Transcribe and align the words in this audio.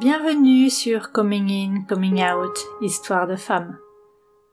Bienvenue 0.00 0.70
sur 0.70 1.10
Coming 1.10 1.50
In, 1.50 1.82
Coming 1.88 2.22
Out, 2.22 2.56
Histoire 2.80 3.26
de 3.26 3.34
femmes, 3.34 3.76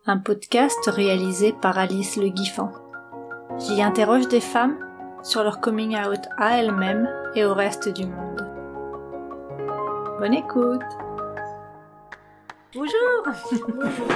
un 0.07 0.18
podcast 0.18 0.79
réalisé 0.88 1.54
par 1.54 1.78
Alice 1.78 2.18
Le 2.18 2.29
Guiffant. 2.29 2.71
J'y 3.60 3.79
interroge 3.84 4.28
des 4.28 4.42
femmes 4.42 4.76
sur 5.21 5.44
leur 5.44 5.62
coming 5.62 5.95
out 5.95 6.21
à 6.39 6.58
elles-mêmes 6.58 7.08
et 7.36 7.45
au 7.45 7.54
reste 7.54 7.89
du 7.89 8.08
monde. 8.08 8.41
Bonne 10.18 10.34
écoute 10.34 10.81
Bonjour 12.73 13.36
Bonjour 13.68 14.07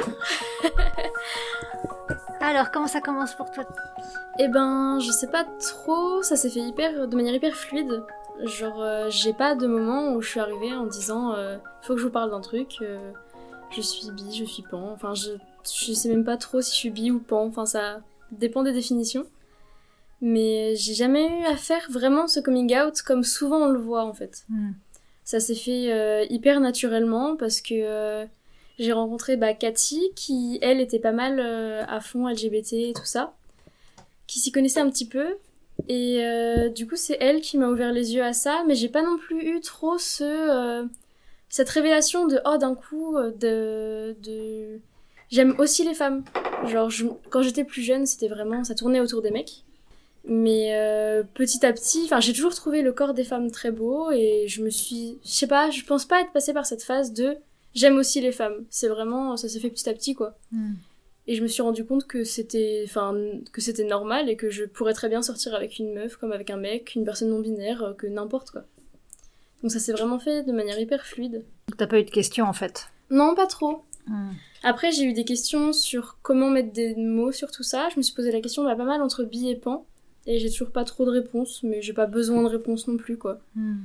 Alors, 2.41 2.71
comment 2.71 2.87
ça 2.87 3.01
commence 3.01 3.35
pour 3.35 3.51
toi? 3.51 3.65
Eh 4.39 4.47
ben, 4.47 4.97
je 4.99 5.11
sais 5.11 5.29
pas 5.29 5.43
trop, 5.43 6.23
ça 6.23 6.35
s'est 6.35 6.49
fait 6.49 6.61
hyper, 6.61 7.07
de 7.07 7.15
manière 7.15 7.35
hyper 7.35 7.53
fluide. 7.53 8.03
Genre, 8.43 8.81
euh, 8.81 9.09
j'ai 9.09 9.33
pas 9.33 9.55
de 9.55 9.67
moment 9.67 10.13
où 10.13 10.21
je 10.21 10.29
suis 10.29 10.39
arrivée 10.39 10.73
en 10.73 10.85
disant 10.85 11.33
euh, 11.33 11.57
faut 11.81 11.95
que 11.95 11.99
je 11.99 12.05
vous 12.05 12.11
parle 12.11 12.31
d'un 12.31 12.39
truc, 12.39 12.77
euh, 12.81 13.11
je 13.71 13.81
suis 13.81 14.11
bi, 14.11 14.33
je 14.33 14.45
suis 14.45 14.63
pan. 14.63 14.91
Enfin, 14.93 15.13
je, 15.13 15.31
je 15.65 15.93
sais 15.93 16.09
même 16.09 16.23
pas 16.23 16.37
trop 16.37 16.61
si 16.61 16.71
je 16.71 16.77
suis 16.77 16.89
bi 16.89 17.11
ou 17.11 17.19
pan, 17.19 17.45
enfin, 17.45 17.65
ça 17.65 18.01
dépend 18.31 18.63
des 18.63 18.71
définitions. 18.71 19.25
Mais 20.21 20.75
j'ai 20.75 20.93
jamais 20.93 21.27
eu 21.27 21.45
à 21.45 21.55
faire 21.55 21.85
vraiment 21.89 22.27
ce 22.27 22.39
coming 22.39 22.77
out 22.77 23.01
comme 23.01 23.23
souvent 23.23 23.57
on 23.57 23.69
le 23.69 23.79
voit 23.79 24.03
en 24.03 24.13
fait. 24.13 24.45
Hmm. 24.49 24.71
Ça 25.23 25.39
s'est 25.39 25.55
fait 25.55 26.27
hyper 26.29 26.59
naturellement 26.59 27.35
parce 27.35 27.61
que 27.61 28.25
j'ai 28.79 28.91
rencontré 28.91 29.37
bah, 29.37 29.53
Cathy 29.53 30.01
qui, 30.15 30.57
elle, 30.61 30.81
était 30.81 30.99
pas 30.99 31.11
mal 31.11 31.39
à 31.39 32.01
fond 32.01 32.27
LGBT 32.27 32.73
et 32.73 32.93
tout 32.95 33.05
ça, 33.05 33.33
qui 34.27 34.39
s'y 34.39 34.51
connaissait 34.51 34.79
un 34.79 34.89
petit 34.89 35.07
peu 35.07 35.35
et 35.87 36.23
euh, 36.23 36.69
du 36.69 36.87
coup, 36.87 36.95
c'est 36.95 37.17
elle 37.19 37.41
qui 37.41 37.57
m'a 37.57 37.67
ouvert 37.67 37.91
les 37.91 38.13
yeux 38.13 38.23
à 38.23 38.33
ça, 38.33 38.63
mais 38.67 38.75
j'ai 38.75 38.89
pas 38.89 39.03
non 39.03 39.17
plus 39.17 39.41
eu 39.55 39.61
trop 39.61 39.97
ce 39.97 40.23
euh, 40.23 40.85
cette 41.49 41.69
révélation 41.69 42.27
de 42.27 42.39
oh 42.45 42.57
d'un 42.57 42.75
coup 42.75 43.17
euh, 43.17 43.31
de 43.31 44.15
de 44.21 44.79
j'aime 45.31 45.55
aussi 45.59 45.83
les 45.83 45.93
femmes. 45.93 46.23
Genre 46.67 46.91
quand 47.29 47.41
j'étais 47.41 47.63
plus 47.63 47.81
jeune, 47.81 48.05
c'était 48.05 48.27
vraiment 48.27 48.63
ça 48.63 48.75
tournait 48.75 48.99
autour 48.99 49.21
des 49.21 49.31
mecs. 49.31 49.63
Mais 50.25 50.73
petit 51.33 51.65
à 51.65 51.71
petit, 51.73 52.01
enfin 52.05 52.19
j'ai 52.19 52.33
toujours 52.33 52.53
trouvé 52.53 52.81
le 52.81 52.91
corps 52.91 53.13
des 53.13 53.23
femmes 53.23 53.49
très 53.49 53.71
beau 53.71 54.11
et 54.11 54.45
je 54.47 54.61
me 54.61 54.69
suis 54.69 55.17
je 55.23 55.31
sais 55.31 55.47
pas, 55.47 55.69
je 55.71 55.83
pense 55.85 56.05
pas 56.05 56.21
être 56.21 56.31
passée 56.33 56.53
par 56.53 56.65
cette 56.65 56.83
phase 56.83 57.13
de 57.13 57.37
j'aime 57.73 57.97
aussi 57.97 58.19
les 58.21 58.33
femmes. 58.33 58.65
C'est 58.69 58.89
vraiment 58.89 59.37
ça 59.37 59.47
s'est 59.47 59.59
fait 59.59 59.69
petit 59.69 59.89
à 59.89 59.93
petit 59.93 60.13
quoi. 60.13 60.35
Hmm. 60.51 60.73
Et 61.29 61.35
je 61.35 61.43
me 61.43 61.47
suis 61.47 61.61
rendu 61.61 61.85
compte 61.85 62.07
que 62.07 62.23
c'était, 62.23 62.81
enfin, 62.87 63.15
que 63.53 63.61
c'était 63.61 63.83
normal 63.83 64.29
et 64.29 64.35
que 64.35 64.49
je 64.49 64.65
pourrais 64.65 64.95
très 64.95 65.09
bien 65.09 65.21
sortir 65.21 65.53
avec 65.53 65.77
une 65.77 65.93
meuf, 65.93 66.15
comme 66.15 66.31
avec 66.31 66.49
un 66.49 66.57
mec, 66.57 66.95
une 66.95 67.05
personne 67.05 67.29
non 67.29 67.39
binaire, 67.39 67.83
euh, 67.83 67.93
que 67.93 68.07
n'importe 68.07 68.49
quoi. 68.49 68.63
Donc 69.61 69.69
ça 69.69 69.77
s'est 69.77 69.91
vraiment 69.91 70.17
fait 70.17 70.41
de 70.41 70.51
manière 70.51 70.79
hyper 70.79 71.05
fluide. 71.05 71.45
T'as 71.77 71.85
pas 71.85 71.99
eu 71.99 72.03
de 72.03 72.09
questions 72.09 72.47
en 72.47 72.53
fait? 72.53 72.89
Non, 73.11 73.35
pas 73.35 73.45
trop. 73.45 73.83
Hmm. 74.07 74.31
Après, 74.63 74.91
j'ai 74.91 75.03
eu 75.03 75.13
des 75.13 75.23
questions 75.23 75.71
sur 75.71 76.17
comment 76.23 76.49
mettre 76.49 76.73
des 76.73 76.95
mots 76.95 77.31
sur 77.31 77.51
tout 77.51 77.61
ça. 77.61 77.89
Je 77.91 77.97
me 77.97 78.01
suis 78.01 78.15
posé 78.15 78.31
la 78.31 78.41
question 78.41 78.63
bah, 78.63 78.75
pas 78.75 78.83
mal 78.83 79.03
entre 79.03 79.23
bi 79.23 79.49
et 79.49 79.55
pan. 79.55 79.85
Et 80.25 80.39
j'ai 80.39 80.49
toujours 80.49 80.71
pas 80.71 80.83
trop 80.83 81.05
de 81.05 81.11
réponses, 81.11 81.61
mais 81.61 81.83
j'ai 81.83 81.93
pas 81.93 82.07
besoin 82.07 82.41
de 82.41 82.47
réponses 82.47 82.87
non 82.87 82.97
plus, 82.97 83.19
quoi. 83.19 83.39
Hmm. 83.53 83.81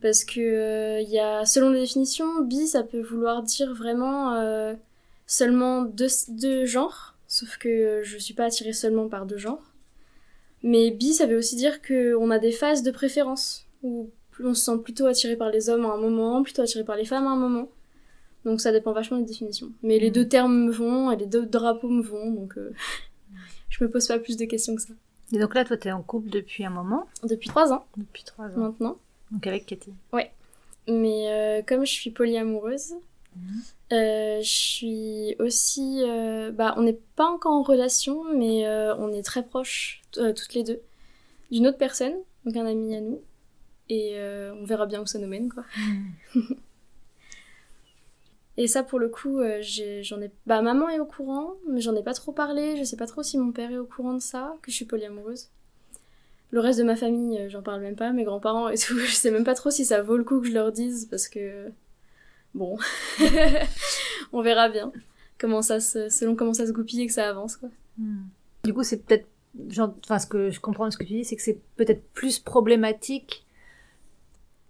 Parce 0.00 0.24
que 0.24 0.40
il 0.40 0.54
euh, 0.54 1.00
y 1.02 1.18
a, 1.18 1.44
selon 1.44 1.68
les 1.68 1.80
définitions, 1.80 2.40
bi 2.44 2.66
ça 2.66 2.82
peut 2.82 3.02
vouloir 3.02 3.42
dire 3.42 3.74
vraiment 3.74 4.32
euh, 4.32 4.72
seulement 5.28 5.82
deux, 5.82 6.08
deux 6.28 6.64
genres, 6.64 7.14
sauf 7.28 7.58
que 7.58 8.00
je 8.02 8.18
suis 8.18 8.34
pas 8.34 8.46
attirée 8.46 8.72
seulement 8.72 9.08
par 9.08 9.26
deux 9.26 9.36
genres. 9.36 9.62
Mais 10.64 10.90
bi, 10.90 11.12
ça 11.12 11.26
veut 11.26 11.38
aussi 11.38 11.54
dire 11.54 11.80
qu'on 11.82 12.30
a 12.32 12.40
des 12.40 12.50
phases 12.50 12.82
de 12.82 12.90
préférence, 12.90 13.68
où 13.84 14.10
on 14.42 14.54
se 14.54 14.64
sent 14.64 14.78
plutôt 14.82 15.06
attiré 15.06 15.36
par 15.36 15.50
les 15.50 15.70
hommes 15.70 15.84
à 15.84 15.90
un 15.90 15.98
moment, 15.98 16.42
plutôt 16.42 16.62
attiré 16.62 16.82
par 16.82 16.96
les 16.96 17.04
femmes 17.04 17.26
à 17.26 17.30
un 17.30 17.36
moment. 17.36 17.68
Donc 18.44 18.60
ça 18.60 18.72
dépend 18.72 18.92
vachement 18.92 19.18
des 19.18 19.26
définitions. 19.26 19.70
Mais 19.82 19.98
les 19.98 20.10
mm. 20.10 20.14
deux 20.14 20.28
termes 20.28 20.64
me 20.66 20.72
vont 20.72 21.12
et 21.12 21.16
les 21.16 21.26
deux 21.26 21.46
drapeaux 21.46 21.90
me 21.90 22.02
vont, 22.02 22.32
donc 22.32 22.56
euh, 22.56 22.72
je 23.68 23.84
me 23.84 23.90
pose 23.90 24.08
pas 24.08 24.18
plus 24.18 24.36
de 24.36 24.46
questions 24.46 24.74
que 24.74 24.82
ça. 24.82 24.94
Et 25.32 25.38
donc 25.38 25.54
là, 25.54 25.64
toi, 25.64 25.76
t'es 25.76 25.92
en 25.92 26.02
couple 26.02 26.30
depuis 26.30 26.64
un 26.64 26.70
moment? 26.70 27.06
Depuis 27.22 27.50
trois 27.50 27.70
ans. 27.70 27.84
Depuis 27.98 28.24
trois 28.24 28.46
ans. 28.46 28.60
Maintenant. 28.60 28.98
Donc 29.30 29.46
avec 29.46 29.66
Cathy. 29.66 29.92
Ouais. 30.12 30.32
Mais 30.88 31.28
euh, 31.28 31.62
comme 31.66 31.84
je 31.84 31.92
suis 31.92 32.10
polyamoureuse, 32.10 32.94
Euh, 33.92 34.40
je 34.42 34.48
suis 34.48 35.36
aussi. 35.38 36.02
Euh, 36.02 36.50
bah, 36.50 36.74
on 36.76 36.82
n'est 36.82 36.98
pas 37.16 37.26
encore 37.26 37.52
en 37.52 37.62
relation, 37.62 38.24
mais 38.34 38.66
euh, 38.66 38.94
on 38.96 39.12
est 39.12 39.22
très 39.22 39.42
proches, 39.42 40.02
toutes 40.12 40.54
les 40.54 40.62
deux, 40.62 40.80
d'une 41.50 41.66
autre 41.66 41.78
personne, 41.78 42.14
donc 42.44 42.56
un 42.56 42.66
ami 42.66 42.94
à 42.94 43.00
nous. 43.00 43.20
Et 43.90 44.16
on 44.60 44.64
verra 44.64 44.84
bien 44.86 45.00
où 45.00 45.06
ça 45.06 45.18
nous 45.18 45.28
mène, 45.28 45.50
quoi. 45.50 45.64
Et 48.58 48.66
ça, 48.66 48.82
pour 48.82 48.98
le 48.98 49.08
coup, 49.08 49.40
j'en 50.02 50.20
ai, 50.20 50.30
Bah, 50.46 50.60
maman 50.62 50.88
est 50.88 50.98
au 50.98 51.06
courant, 51.06 51.54
mais 51.68 51.80
j'en 51.80 51.94
ai 51.94 52.02
pas 52.02 52.12
trop 52.12 52.32
parlé. 52.32 52.76
Je 52.76 52.82
sais 52.84 52.96
pas 52.96 53.06
trop 53.06 53.22
si 53.22 53.38
mon 53.38 53.52
père 53.52 53.70
est 53.70 53.78
au 53.78 53.86
courant 53.86 54.14
de 54.14 54.20
ça, 54.20 54.56
que 54.62 54.70
je 54.70 54.76
suis 54.76 54.84
polyamoureuse. 54.84 55.48
Le 56.50 56.60
reste 56.60 56.78
de 56.80 56.84
ma 56.84 56.96
famille, 56.96 57.48
j'en 57.48 57.62
parle 57.62 57.80
même 57.80 57.96
pas, 57.96 58.12
mes 58.12 58.24
grands-parents 58.24 58.68
et 58.68 58.76
tout. 58.76 58.98
Je 59.06 59.12
sais 59.12 59.30
même 59.30 59.44
pas 59.44 59.54
trop 59.54 59.70
si 59.70 59.84
ça 59.84 60.02
vaut 60.02 60.16
le 60.16 60.24
coup 60.24 60.40
que 60.40 60.48
je 60.48 60.54
leur 60.54 60.72
dise, 60.72 61.06
parce 61.10 61.28
que 61.28 61.70
bon, 62.54 62.76
on 64.32 64.42
verra 64.42 64.68
bien 64.68 64.92
comment 65.38 65.62
ça 65.62 65.80
se, 65.80 66.08
selon 66.08 66.34
comment 66.34 66.54
ça 66.54 66.66
se 66.66 66.72
goupille 66.72 67.02
et 67.02 67.06
que 67.06 67.12
ça 67.12 67.28
avance 67.28 67.56
quoi. 67.56 67.68
Hmm. 67.98 68.26
Du 68.64 68.74
coup, 68.74 68.82
c'est 68.82 69.04
peut-être, 69.04 69.26
enfin, 70.04 70.18
ce 70.18 70.26
que 70.26 70.50
je 70.50 70.60
comprends 70.60 70.86
de 70.86 70.92
ce 70.92 70.98
que 70.98 71.04
tu 71.04 71.14
dis, 71.14 71.24
c'est 71.24 71.36
que 71.36 71.42
c'est 71.42 71.60
peut-être 71.76 72.02
plus 72.12 72.38
problématique 72.38 73.46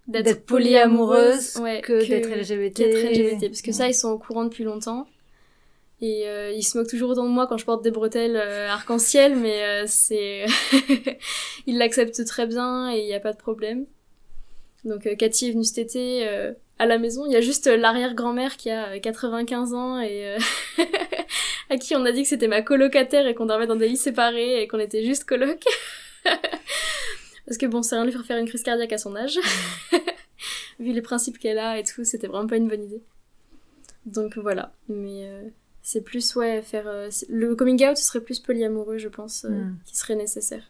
d'être 0.07 0.45
polyamoureuse 0.45 1.53
que, 1.83 2.07
d'être 2.07 2.29
LGBT. 2.29 2.79
LGBT. 2.79 3.47
Parce 3.47 3.61
que 3.61 3.71
ça, 3.71 3.87
ils 3.87 3.93
sont 3.93 4.09
au 4.09 4.17
courant 4.17 4.43
depuis 4.43 4.63
longtemps. 4.63 5.07
Et 6.01 6.27
euh, 6.27 6.51
ils 6.51 6.63
se 6.63 6.77
moquent 6.77 6.87
toujours 6.87 7.09
autant 7.09 7.25
de 7.25 7.29
moi 7.29 7.45
quand 7.45 7.57
je 7.57 7.65
porte 7.65 7.83
des 7.83 7.91
bretelles 7.91 8.37
euh, 8.37 8.69
arc-en-ciel, 8.69 9.35
mais 9.35 9.63
euh, 9.63 9.83
c'est... 9.85 10.45
ils 11.67 11.77
l'acceptent 11.77 12.23
très 12.25 12.47
bien 12.47 12.89
et 12.93 12.99
il 12.99 13.05
n'y 13.05 13.13
a 13.13 13.19
pas 13.19 13.33
de 13.33 13.37
problème. 13.37 13.85
Donc 14.85 15.07
Cathy 15.17 15.49
est 15.49 15.51
venue 15.51 15.63
cet 15.63 15.77
été, 15.77 16.53
à 16.79 16.85
la 16.85 16.97
maison. 16.97 17.25
Il 17.25 17.33
y 17.33 17.35
a 17.35 17.41
juste 17.41 17.67
euh, 17.67 17.77
l'arrière-grand-mère 17.77 18.57
qui 18.57 18.71
a 18.71 18.97
95 18.99 19.73
euh, 19.73 19.75
ans 19.75 19.99
et 19.99 20.27
euh, 20.29 20.39
à 21.69 21.77
qui 21.77 21.95
on 21.95 22.05
a 22.05 22.11
dit 22.11 22.23
que 22.23 22.29
c'était 22.29 22.47
ma 22.47 22.61
colocataire 22.61 23.27
et 23.27 23.35
qu'on 23.35 23.45
dormait 23.45 23.67
dans 23.67 23.75
des 23.75 23.89
lits 23.89 23.97
séparés 23.97 24.63
et 24.63 24.67
qu'on 24.67 24.79
était 24.79 25.03
juste 25.03 25.25
coloc. 25.25 25.63
Parce 27.45 27.57
que 27.57 27.65
bon, 27.65 27.83
c'est 27.83 27.95
rien 27.95 28.05
de 28.05 28.09
lui 28.09 28.15
faire 28.15 28.25
faire 28.25 28.37
une 28.37 28.47
crise 28.47 28.63
cardiaque 28.63 28.93
à 28.93 28.97
son 28.97 29.15
âge. 29.15 29.37
Vu 30.79 30.93
les 30.93 31.01
principes 31.01 31.37
qu'elle 31.37 31.59
a 31.59 31.77
et 31.77 31.83
tout, 31.83 32.05
c'était 32.05 32.27
vraiment 32.27 32.47
pas 32.47 32.55
une 32.55 32.69
bonne 32.69 32.83
idée. 32.83 33.03
Donc 34.05 34.37
voilà. 34.37 34.71
Mais 34.87 35.27
c'est 35.81 36.01
plus, 36.01 36.35
ouais, 36.35 36.61
faire... 36.61 36.85
le 37.27 37.55
coming 37.55 37.83
out, 37.85 37.97
ce 37.97 38.03
serait 38.03 38.21
plus 38.21 38.39
polyamoureux, 38.39 38.97
je 38.97 39.09
pense, 39.09 39.43
hmm. 39.43 39.75
qui 39.85 39.97
serait 39.97 40.15
nécessaire. 40.15 40.63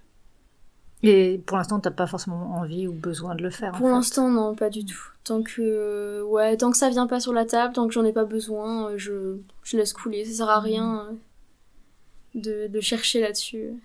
Et 1.02 1.42
pour 1.46 1.58
l'instant, 1.58 1.80
t'as 1.80 1.92
pas 1.92 2.08
forcément 2.08 2.56
envie 2.58 2.88
ou 2.88 2.92
besoin 2.94 3.34
de 3.36 3.42
le 3.42 3.50
faire. 3.50 3.72
Pour 3.72 3.88
l'instant, 3.88 4.30
non, 4.30 4.54
pas 4.54 4.70
du 4.70 4.84
tout. 4.84 5.00
Tant 5.24 5.42
que, 5.44 6.22
ouais, 6.24 6.58
tant 6.58 6.72
que 6.72 6.78
ça 6.78 6.90
vient 6.90 7.08
pas 7.08 7.22
sur 7.22 7.32
la 7.32 7.46
table, 7.46 7.74
tant 7.74 7.88
que 7.88 7.94
j'en 7.94 8.04
ai 8.04 8.12
pas 8.12 8.26
besoin, 8.26 8.90
euh, 8.90 8.98
je, 8.98 9.38
je 9.64 9.78
laisse 9.78 9.94
couler. 9.94 10.26
Ça 10.26 10.34
sert 10.34 10.50
à 10.50 10.60
rien 10.60 11.08
euh, 11.08 11.14
de, 12.36 12.68
de 12.68 12.82
chercher 12.82 13.22
là-dessus. 13.22 13.82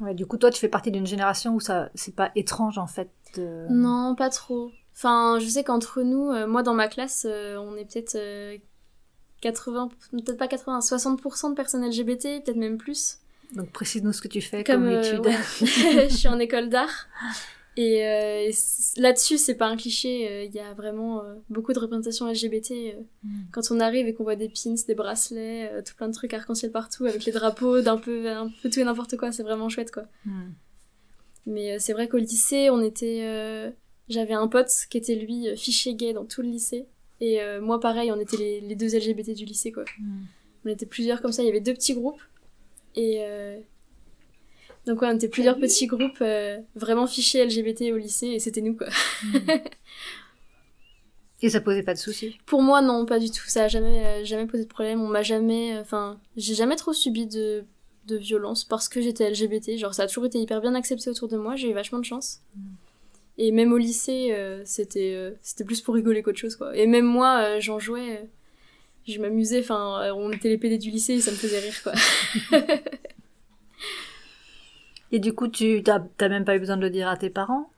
Ouais, 0.00 0.14
du 0.14 0.26
coup, 0.26 0.38
toi, 0.38 0.50
tu 0.50 0.58
fais 0.58 0.68
partie 0.68 0.90
d'une 0.90 1.06
génération 1.06 1.54
où 1.54 1.60
ça, 1.60 1.90
c'est 1.94 2.14
pas 2.16 2.32
étrange 2.34 2.78
en 2.78 2.86
fait. 2.88 3.10
Non, 3.38 4.16
pas 4.16 4.30
trop. 4.30 4.72
Enfin, 4.96 5.38
je 5.38 5.46
sais 5.46 5.62
qu'entre 5.62 6.02
nous, 6.02 6.30
euh, 6.30 6.48
moi 6.48 6.64
dans 6.64 6.74
ma 6.74 6.88
classe, 6.88 7.26
on 7.28 7.76
est 7.76 7.84
peut-être 7.84 8.18
80, 9.40 9.88
peut-être 10.10 10.36
pas 10.36 10.48
80, 10.48 10.80
60% 10.80 11.50
de 11.50 11.54
personnes 11.54 11.86
LGBT, 11.88 12.42
peut-être 12.42 12.56
même 12.56 12.76
plus. 12.76 13.19
Donc 13.54 13.70
précise-nous 13.70 14.12
ce 14.12 14.20
que 14.20 14.28
tu 14.28 14.40
fais 14.40 14.64
comme, 14.64 14.84
euh, 14.84 15.02
étude. 15.02 15.24
je 16.08 16.14
suis 16.14 16.28
en 16.28 16.38
école 16.38 16.68
d'art. 16.68 17.08
Et 17.76 18.04
euh, 18.04 18.50
là-dessus, 18.96 19.38
c'est 19.38 19.54
pas 19.54 19.66
un 19.66 19.76
cliché. 19.76 20.28
Euh, 20.28 20.44
il 20.44 20.52
y 20.52 20.60
a 20.60 20.74
vraiment 20.74 21.22
beaucoup 21.48 21.72
de 21.72 21.78
représentations 21.78 22.26
LGBT. 22.26 22.96
Mm. 23.22 23.40
Quand 23.52 23.62
on 23.70 23.80
arrive 23.80 24.06
et 24.06 24.14
qu'on 24.14 24.24
voit 24.24 24.36
des 24.36 24.48
pins, 24.48 24.74
des 24.86 24.94
bracelets, 24.94 25.82
tout 25.84 25.94
plein 25.96 26.08
de 26.08 26.12
trucs 26.12 26.34
arc-en-ciel 26.34 26.72
partout, 26.72 27.06
avec 27.06 27.24
les 27.24 27.32
drapeaux 27.32 27.80
d'un 27.80 27.96
peu, 27.96 28.28
un 28.28 28.50
peu 28.62 28.70
tout 28.70 28.80
et 28.80 28.84
n'importe 28.84 29.16
quoi, 29.16 29.32
c'est 29.32 29.42
vraiment 29.42 29.68
chouette, 29.68 29.92
quoi. 29.92 30.04
Mm. 30.24 30.50
Mais 31.46 31.78
c'est 31.78 31.92
vrai 31.92 32.08
qu'au 32.08 32.18
lycée, 32.18 32.70
on 32.70 32.82
était. 32.82 33.72
J'avais 34.08 34.34
un 34.34 34.48
pote 34.48 34.70
qui 34.90 34.98
était 34.98 35.14
lui 35.14 35.46
fiché 35.56 35.94
gay 35.94 36.12
dans 36.12 36.24
tout 36.24 36.42
le 36.42 36.48
lycée. 36.48 36.86
Et 37.20 37.40
moi, 37.60 37.80
pareil, 37.80 38.12
on 38.12 38.20
était 38.20 38.60
les, 38.62 38.74
deux 38.76 38.94
LGBT 38.94 39.32
du 39.32 39.44
lycée, 39.44 39.72
quoi. 39.72 39.84
Mm. 39.98 40.22
On 40.66 40.68
était 40.68 40.86
plusieurs 40.86 41.22
comme 41.22 41.32
ça. 41.32 41.42
Il 41.42 41.46
y 41.46 41.50
avait 41.50 41.60
deux 41.60 41.74
petits 41.74 41.94
groupes. 41.94 42.20
Et 42.96 43.18
euh, 43.20 43.58
donc 44.86 45.02
ouais, 45.02 45.08
on 45.08 45.14
était 45.14 45.28
plusieurs 45.28 45.58
petits 45.58 45.86
groupes 45.86 46.20
euh, 46.20 46.58
vraiment 46.74 47.06
fichés 47.06 47.44
LGBT 47.44 47.92
au 47.92 47.96
lycée 47.96 48.28
et 48.28 48.38
c'était 48.40 48.60
nous 48.60 48.76
quoi. 48.76 48.88
et 51.42 51.50
ça 51.50 51.60
posait 51.60 51.82
pas 51.82 51.94
de 51.94 51.98
soucis? 51.98 52.38
Pour 52.46 52.62
moi 52.62 52.80
non, 52.80 53.04
pas 53.06 53.18
du 53.18 53.30
tout. 53.30 53.44
Ça 53.46 53.64
a 53.64 53.68
jamais 53.68 54.04
euh, 54.04 54.24
jamais 54.24 54.46
posé 54.46 54.64
de 54.64 54.68
problème. 54.68 55.00
On 55.00 55.08
m'a 55.08 55.22
jamais, 55.22 55.78
enfin, 55.78 56.18
j'ai 56.36 56.54
jamais 56.54 56.76
trop 56.76 56.92
subi 56.92 57.26
de 57.26 57.64
de 58.06 58.16
violence 58.16 58.64
parce 58.64 58.88
que 58.88 59.00
j'étais 59.00 59.30
LGBT. 59.30 59.76
Genre 59.76 59.94
ça 59.94 60.04
a 60.04 60.06
toujours 60.06 60.26
été 60.26 60.40
hyper 60.40 60.60
bien 60.60 60.74
accepté 60.74 61.10
autour 61.10 61.28
de 61.28 61.36
moi. 61.36 61.56
J'ai 61.56 61.70
eu 61.70 61.74
vachement 61.74 61.98
de 61.98 62.04
chance. 62.04 62.40
Mm. 62.56 62.60
Et 63.38 63.52
même 63.52 63.72
au 63.72 63.78
lycée, 63.78 64.32
euh, 64.32 64.62
c'était 64.64 65.34
c'était 65.40 65.64
plus 65.64 65.80
pour 65.82 65.94
rigoler 65.94 66.22
qu'autre 66.22 66.38
chose, 66.38 66.56
quoi. 66.56 66.76
Et 66.76 66.86
même 66.86 67.06
moi, 67.06 67.58
j'en 67.60 67.78
jouais, 67.78 68.28
je 69.10 69.20
m'amusais, 69.20 69.60
enfin, 69.60 70.12
on 70.14 70.30
était 70.32 70.48
les 70.48 70.58
PD 70.58 70.78
du 70.78 70.90
lycée 70.90 71.14
et 71.14 71.20
ça 71.20 71.30
me 71.30 71.36
faisait 71.36 71.60
rire, 71.60 71.82
quoi. 71.82 71.92
et 75.12 75.18
du 75.18 75.32
coup, 75.34 75.48
tu 75.48 75.82
t'as 75.82 76.28
même 76.28 76.44
pas 76.44 76.56
eu 76.56 76.60
besoin 76.60 76.76
de 76.76 76.82
le 76.82 76.90
dire 76.90 77.08
à 77.08 77.16
tes 77.16 77.30
parents? 77.30 77.70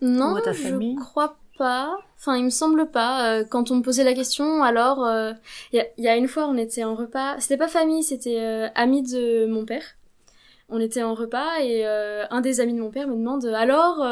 Non, 0.00 0.40
ta 0.42 0.52
famille? 0.52 0.96
je 0.98 1.04
crois 1.04 1.36
pas. 1.58 1.96
Enfin, 2.18 2.36
il 2.36 2.44
me 2.44 2.50
semble 2.50 2.90
pas. 2.90 3.44
quand 3.44 3.70
on 3.70 3.76
me 3.76 3.82
posait 3.82 4.04
la 4.04 4.14
question, 4.14 4.62
alors, 4.62 5.08
il 5.72 5.86
y, 5.98 6.02
y, 6.02 6.08
a 6.08 6.16
une 6.16 6.28
fois, 6.28 6.46
on 6.48 6.56
était 6.56 6.84
en 6.84 6.94
repas. 6.94 7.40
C'était 7.40 7.56
pas 7.56 7.68
famille, 7.68 8.02
c'était 8.02 8.70
amis 8.74 9.02
de 9.02 9.46
mon 9.46 9.64
père. 9.64 9.84
On 10.68 10.80
était 10.80 11.02
en 11.02 11.14
repas 11.14 11.60
et 11.60 11.86
un 11.86 12.40
des 12.40 12.60
amis 12.60 12.74
de 12.74 12.80
mon 12.80 12.90
père 12.90 13.08
me 13.08 13.14
demande 13.16 13.46
alors 13.46 14.04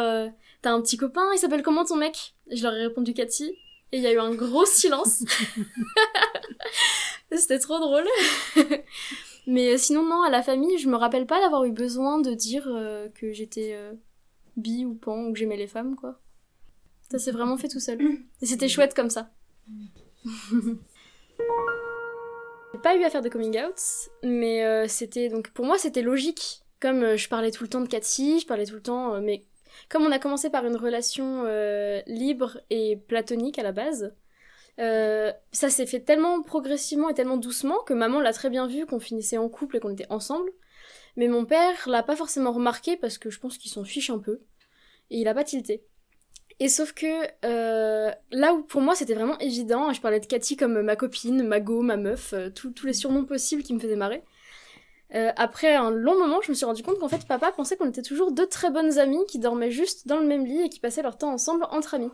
T'as 0.64 0.72
un 0.72 0.80
petit 0.80 0.96
copain, 0.96 1.20
il 1.34 1.38
s'appelle 1.38 1.62
comment 1.62 1.84
ton 1.84 1.96
mec? 1.96 2.34
Je 2.50 2.62
leur 2.62 2.72
ai 2.72 2.84
répondu 2.84 3.12
Cathy. 3.12 3.54
Et 3.94 3.98
il 3.98 4.02
y 4.02 4.08
a 4.08 4.12
eu 4.12 4.18
un 4.18 4.34
gros 4.34 4.66
silence. 4.66 5.24
C'était 7.30 7.60
trop 7.60 7.78
drôle. 7.78 8.08
Mais 9.46 9.72
euh, 9.72 9.76
sinon, 9.76 10.02
non, 10.02 10.22
à 10.22 10.30
la 10.30 10.42
famille, 10.42 10.78
je 10.78 10.88
me 10.88 10.96
rappelle 10.96 11.26
pas 11.26 11.40
d'avoir 11.40 11.64
eu 11.64 11.70
besoin 11.70 12.18
de 12.18 12.34
dire 12.34 12.66
euh, 12.66 13.08
que 13.10 13.32
j'étais 13.32 13.70
euh, 13.72 13.92
bi 14.56 14.84
ou 14.84 14.94
pan 14.94 15.26
ou 15.26 15.32
que 15.32 15.38
j'aimais 15.38 15.56
les 15.56 15.68
femmes, 15.68 15.94
quoi. 15.94 16.20
Ça 17.08 17.20
s'est 17.20 17.30
vraiment 17.30 17.56
fait 17.56 17.68
tout 17.68 17.78
seul. 17.78 18.00
Et 18.42 18.46
c'était 18.46 18.66
chouette 18.66 18.94
comme 18.94 19.10
ça. 19.10 19.30
J'ai 20.24 20.40
pas 22.82 22.96
eu 22.96 23.04
à 23.04 23.10
faire 23.10 23.22
de 23.22 23.28
coming 23.28 23.56
out, 23.60 23.78
mais 24.24 24.88
c'était 24.88 25.28
donc 25.28 25.50
pour 25.50 25.64
moi 25.64 25.78
c'était 25.78 26.02
logique. 26.02 26.64
Comme 26.80 27.14
je 27.14 27.28
parlais 27.28 27.52
tout 27.52 27.62
le 27.62 27.68
temps 27.68 27.80
de 27.80 27.86
Cathy, 27.86 28.40
je 28.40 28.46
parlais 28.46 28.66
tout 28.66 28.74
le 28.74 28.82
temps, 28.82 29.20
mais 29.20 29.44
comme 29.88 30.04
on 30.04 30.12
a 30.12 30.18
commencé 30.18 30.50
par 30.50 30.64
une 30.66 30.76
relation 30.76 31.44
euh, 31.46 32.00
libre 32.06 32.60
et 32.70 32.96
platonique 32.96 33.58
à 33.58 33.62
la 33.62 33.72
base, 33.72 34.14
euh, 34.80 35.32
ça 35.52 35.70
s'est 35.70 35.86
fait 35.86 36.00
tellement 36.00 36.42
progressivement 36.42 37.08
et 37.08 37.14
tellement 37.14 37.36
doucement 37.36 37.78
que 37.84 37.94
maman 37.94 38.20
l'a 38.20 38.32
très 38.32 38.50
bien 38.50 38.66
vu 38.66 38.86
qu'on 38.86 39.00
finissait 39.00 39.38
en 39.38 39.48
couple 39.48 39.76
et 39.76 39.80
qu'on 39.80 39.92
était 39.92 40.10
ensemble. 40.10 40.50
Mais 41.16 41.28
mon 41.28 41.44
père 41.44 41.88
l'a 41.88 42.02
pas 42.02 42.16
forcément 42.16 42.52
remarqué 42.52 42.96
parce 42.96 43.18
que 43.18 43.30
je 43.30 43.38
pense 43.38 43.56
qu'il 43.56 43.70
s'en 43.70 43.84
fiche 43.84 44.10
un 44.10 44.18
peu. 44.18 44.40
Et 45.10 45.20
il 45.20 45.28
a 45.28 45.34
pas 45.34 45.44
tilté. 45.44 45.84
Et 46.60 46.68
sauf 46.68 46.92
que 46.92 47.06
euh, 47.44 48.12
là 48.30 48.54
où 48.54 48.62
pour 48.62 48.80
moi 48.80 48.94
c'était 48.94 49.14
vraiment 49.14 49.38
évident, 49.38 49.92
je 49.92 50.00
parlais 50.00 50.20
de 50.20 50.26
Cathy 50.26 50.56
comme 50.56 50.82
ma 50.82 50.96
copine, 50.96 51.42
ma 51.42 51.60
go, 51.60 51.82
ma 51.82 51.96
meuf, 51.96 52.34
tous 52.54 52.86
les 52.86 52.92
surnoms 52.92 53.24
possibles 53.24 53.62
qui 53.62 53.74
me 53.74 53.80
faisaient 53.80 53.96
marrer. 53.96 54.22
Euh, 55.14 55.30
après 55.36 55.74
un 55.74 55.90
long 55.90 56.18
moment, 56.18 56.40
je 56.42 56.50
me 56.50 56.54
suis 56.54 56.66
rendu 56.66 56.82
compte 56.82 56.98
qu'en 56.98 57.08
fait, 57.08 57.26
papa 57.26 57.52
pensait 57.52 57.76
qu'on 57.76 57.88
était 57.88 58.02
toujours 58.02 58.32
deux 58.32 58.46
très 58.46 58.70
bonnes 58.70 58.98
amies 58.98 59.24
qui 59.28 59.38
dormaient 59.38 59.70
juste 59.70 60.08
dans 60.08 60.18
le 60.18 60.26
même 60.26 60.44
lit 60.44 60.62
et 60.62 60.68
qui 60.68 60.80
passaient 60.80 61.02
leur 61.02 61.16
temps 61.16 61.32
ensemble 61.32 61.66
entre 61.70 61.94
amis. 61.94 62.10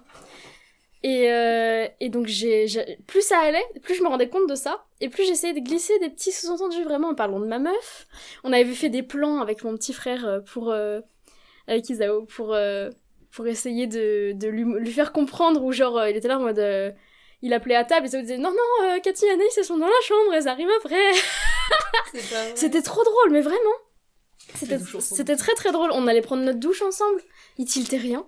Et, 1.02 1.32
euh, 1.32 1.86
et 2.00 2.10
donc, 2.10 2.26
j'ai, 2.26 2.66
plus 3.06 3.22
ça 3.22 3.38
allait, 3.38 3.64
plus 3.82 3.94
je 3.94 4.02
me 4.02 4.08
rendais 4.08 4.28
compte 4.28 4.50
de 4.50 4.54
ça, 4.54 4.84
et 5.00 5.08
plus 5.08 5.24
j'essayais 5.24 5.54
de 5.54 5.60
glisser 5.60 5.98
des 5.98 6.10
petits 6.10 6.30
sous-entendus 6.30 6.84
vraiment 6.84 7.08
en 7.08 7.14
parlant 7.14 7.40
de 7.40 7.46
ma 7.46 7.58
meuf. 7.58 8.06
On 8.44 8.52
avait 8.52 8.66
fait 8.66 8.90
des 8.90 9.02
plans 9.02 9.40
avec 9.40 9.64
mon 9.64 9.74
petit 9.76 9.94
frère 9.94 10.26
euh, 10.26 10.40
pour, 10.40 10.74
avec 11.66 11.88
Isao, 11.88 12.26
pour, 12.26 12.54
pour 13.32 13.46
essayer 13.46 13.86
de, 13.86 14.32
de 14.34 14.48
lui, 14.48 14.64
lui, 14.64 14.92
faire 14.92 15.12
comprendre, 15.12 15.64
ou 15.64 15.72
genre, 15.72 16.06
il 16.06 16.16
était 16.16 16.28
là 16.28 16.38
en 16.38 16.42
mode 16.42 16.94
il 17.42 17.52
appelait 17.52 17.74
à 17.74 17.84
table 17.84 18.06
et 18.06 18.10
ça 18.10 18.20
disait 18.20 18.38
non 18.38 18.50
non 18.50 18.86
euh, 18.86 18.98
Cathy 19.00 19.26
et 19.26 19.30
Anaïs 19.30 19.56
elles 19.56 19.64
sont 19.64 19.78
dans 19.78 19.86
la 19.86 19.92
chambre 20.02 20.34
elles 20.34 20.48
arrivent 20.48 20.68
après 20.78 20.96
c'était 22.54 22.82
trop 22.82 23.02
drôle 23.02 23.30
mais 23.30 23.40
vraiment. 23.40 23.58
C'était 24.54 25.36
très 25.36 25.54
très 25.54 25.72
drôle. 25.72 25.90
On 25.92 26.06
allait 26.06 26.22
prendre 26.22 26.42
notre 26.42 26.58
douche 26.58 26.82
ensemble. 26.82 27.22
Il 27.58 27.66
tiltait 27.66 27.98
rien. 27.98 28.26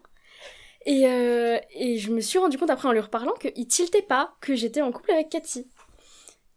Et, 0.84 1.06
euh, 1.06 1.58
et 1.70 1.98
je 1.98 2.10
me 2.10 2.20
suis 2.20 2.38
rendu 2.38 2.58
compte 2.58 2.70
après 2.70 2.88
en 2.88 2.92
lui 2.92 3.00
reparlant 3.00 3.34
qu'il 3.34 3.66
tiltait 3.66 4.02
pas 4.02 4.36
que 4.40 4.54
j'étais 4.54 4.82
en 4.82 4.92
couple 4.92 5.12
avec 5.12 5.28
Cathy. 5.28 5.68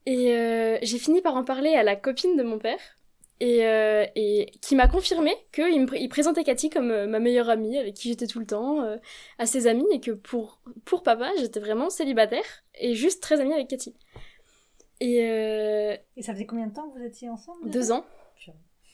Et 0.05 0.35
euh, 0.35 0.77
j'ai 0.81 0.99
fini 0.99 1.21
par 1.21 1.35
en 1.35 1.43
parler 1.43 1.73
à 1.73 1.83
la 1.83 1.95
copine 1.95 2.35
de 2.35 2.43
mon 2.43 2.59
père. 2.59 2.79
Et, 3.41 3.65
euh, 3.65 4.05
et 4.15 4.49
qui 4.61 4.77
m'a 4.77 4.87
confirmé 4.87 5.35
qu'il 5.51 5.81
me 5.81 5.97
il 5.97 6.07
présentait 6.07 6.45
Cathy 6.45 6.69
comme 6.69 6.89
euh, 6.89 7.05
ma 7.05 7.19
meilleure 7.19 7.49
amie 7.49 7.77
avec 7.77 7.93
qui 7.93 8.07
j'étais 8.07 8.27
tout 8.27 8.39
le 8.39 8.45
temps 8.45 8.81
euh, 8.81 8.95
à 9.39 9.45
ses 9.45 9.67
amis 9.67 9.85
et 9.91 9.99
que 9.99 10.11
pour 10.11 10.61
pour 10.85 11.03
papa 11.03 11.31
j'étais 11.37 11.59
vraiment 11.59 11.89
célibataire 11.89 12.45
et 12.79 12.95
juste 12.95 13.21
très 13.21 13.41
amie 13.41 13.53
avec 13.53 13.67
Cathy 13.67 13.93
et 14.99 15.97
et 16.17 16.21
ça 16.21 16.33
faisait 16.33 16.45
combien 16.45 16.67
de 16.67 16.73
temps 16.73 16.89
que 16.89 16.99
vous 16.99 17.05
étiez 17.05 17.29
ensemble 17.29 17.69
deux 17.69 17.91
ans. 17.91 18.05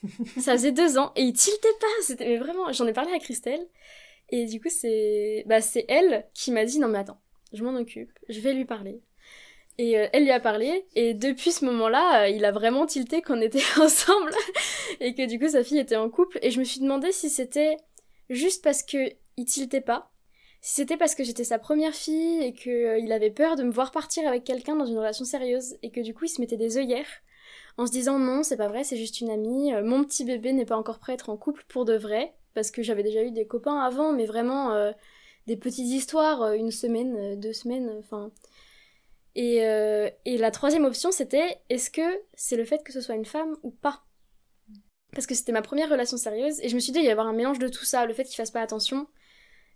Ça 0.39 0.53
faisait 0.53 0.71
deux 0.71 0.97
ans. 0.97 1.11
Et 1.15 1.21
il 1.21 1.33
tiltait 1.33 1.67
pas. 1.79 1.87
C'était 2.01 2.25
mais 2.25 2.37
vraiment 2.37 2.71
j'en 2.71 2.87
ai 2.87 2.93
parlé 2.93 3.11
à 3.13 3.19
Christelle. 3.19 3.67
Et 4.29 4.45
du 4.45 4.59
coup 4.59 4.69
c'est 4.69 5.43
bah 5.45 5.61
c'est 5.61 5.85
elle 5.87 6.27
qui 6.33 6.51
m'a 6.51 6.65
dit 6.65 6.79
non 6.79 6.87
mais 6.87 6.99
attends 6.99 7.21
je 7.53 7.63
m'en 7.63 7.75
occupe. 7.75 8.11
Je 8.29 8.39
vais 8.39 8.53
lui 8.53 8.65
parler. 8.65 9.01
Et 9.77 9.97
euh, 9.97 10.07
elle 10.13 10.23
lui 10.23 10.31
a 10.31 10.39
parlé, 10.39 10.85
et 10.95 11.13
depuis 11.13 11.51
ce 11.51 11.65
moment-là, 11.65 12.23
euh, 12.23 12.27
il 12.27 12.45
a 12.45 12.51
vraiment 12.51 12.85
tilté 12.85 13.21
qu'on 13.21 13.41
était 13.41 13.63
ensemble, 13.79 14.31
et 14.99 15.15
que 15.15 15.25
du 15.25 15.39
coup 15.39 15.47
sa 15.47 15.63
fille 15.63 15.79
était 15.79 15.95
en 15.95 16.09
couple. 16.09 16.39
Et 16.41 16.51
je 16.51 16.59
me 16.59 16.63
suis 16.63 16.81
demandé 16.81 17.11
si 17.11 17.29
c'était 17.29 17.77
juste 18.29 18.63
parce 18.63 18.83
que 18.83 19.11
il 19.37 19.45
tiltait 19.45 19.81
pas, 19.81 20.10
si 20.61 20.75
c'était 20.75 20.97
parce 20.97 21.15
que 21.15 21.23
j'étais 21.23 21.43
sa 21.43 21.59
première 21.59 21.93
fille 21.93 22.41
et 22.41 22.53
qu'il 22.53 22.71
euh, 22.71 23.11
avait 23.11 23.31
peur 23.31 23.55
de 23.55 23.63
me 23.63 23.71
voir 23.71 23.91
partir 23.91 24.27
avec 24.27 24.43
quelqu'un 24.43 24.75
dans 24.75 24.85
une 24.85 24.97
relation 24.97 25.25
sérieuse, 25.25 25.75
et 25.83 25.91
que 25.91 26.01
du 26.01 26.13
coup 26.13 26.25
il 26.25 26.29
se 26.29 26.39
mettait 26.39 26.57
des 26.57 26.77
œillères 26.77 27.21
en 27.77 27.87
se 27.87 27.91
disant 27.91 28.19
non, 28.19 28.43
c'est 28.43 28.57
pas 28.57 28.67
vrai, 28.67 28.83
c'est 28.83 28.97
juste 28.97 29.21
une 29.21 29.29
amie, 29.29 29.73
mon 29.83 30.03
petit 30.03 30.25
bébé 30.25 30.53
n'est 30.53 30.65
pas 30.65 30.77
encore 30.77 30.99
prêt 30.99 31.13
à 31.13 31.15
être 31.15 31.29
en 31.29 31.37
couple 31.37 31.63
pour 31.67 31.85
de 31.85 31.95
vrai, 31.95 32.33
parce 32.53 32.71
que 32.71 32.83
j'avais 32.83 33.03
déjà 33.03 33.23
eu 33.23 33.31
des 33.31 33.47
copains 33.47 33.79
avant, 33.79 34.11
mais 34.11 34.25
vraiment 34.25 34.93
des 35.47 35.55
petites 35.55 35.87
histoires, 35.87 36.53
une 36.53 36.69
semaine, 36.71 37.39
deux 37.39 37.53
semaines, 37.53 37.89
enfin. 37.99 38.31
Et, 39.35 39.65
euh, 39.65 40.09
et 40.25 40.37
la 40.37 40.51
troisième 40.51 40.85
option, 40.85 41.11
c'était 41.11 41.61
est-ce 41.69 41.89
que 41.89 42.01
c'est 42.33 42.57
le 42.57 42.65
fait 42.65 42.83
que 42.83 42.91
ce 42.91 43.01
soit 43.01 43.15
une 43.15 43.25
femme 43.25 43.55
ou 43.63 43.71
pas? 43.71 44.03
Parce 45.13 45.25
que 45.25 45.35
c'était 45.35 45.51
ma 45.51 45.61
première 45.61 45.89
relation 45.89 46.17
sérieuse, 46.17 46.59
et 46.61 46.69
je 46.69 46.75
me 46.75 46.79
suis 46.79 46.91
dit, 46.91 46.99
il 46.99 47.05
y 47.05 47.09
avoir 47.09 47.27
un 47.27 47.33
mélange 47.33 47.59
de 47.59 47.67
tout 47.67 47.85
ça, 47.85 48.05
le 48.05 48.13
fait 48.13 48.23
qu'il 48.23 48.35
fasse 48.35 48.51
pas 48.51 48.61
attention, 48.61 49.07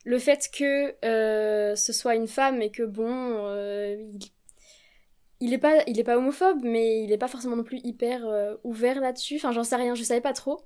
le 0.05 0.19
fait 0.19 0.49
que 0.53 0.95
euh, 1.03 1.75
ce 1.75 1.91
soit 1.91 2.15
une 2.15 2.27
femme 2.27 2.61
et 2.61 2.69
que 2.71 2.83
bon, 2.83 3.09
euh, 3.09 3.95
il, 4.13 4.19
il, 5.39 5.53
est 5.53 5.57
pas, 5.57 5.83
il 5.87 5.99
est 5.99 6.03
pas 6.03 6.15
homophobe, 6.15 6.59
mais 6.63 7.03
il 7.03 7.11
est 7.11 7.17
pas 7.17 7.27
forcément 7.27 7.55
non 7.55 7.63
plus 7.63 7.81
hyper 7.83 8.25
euh, 8.25 8.55
ouvert 8.63 9.01
là-dessus, 9.01 9.37
enfin 9.37 9.51
j'en 9.51 9.63
sais 9.63 9.75
rien, 9.75 9.95
je 9.95 10.03
savais 10.03 10.21
pas 10.21 10.33
trop. 10.33 10.61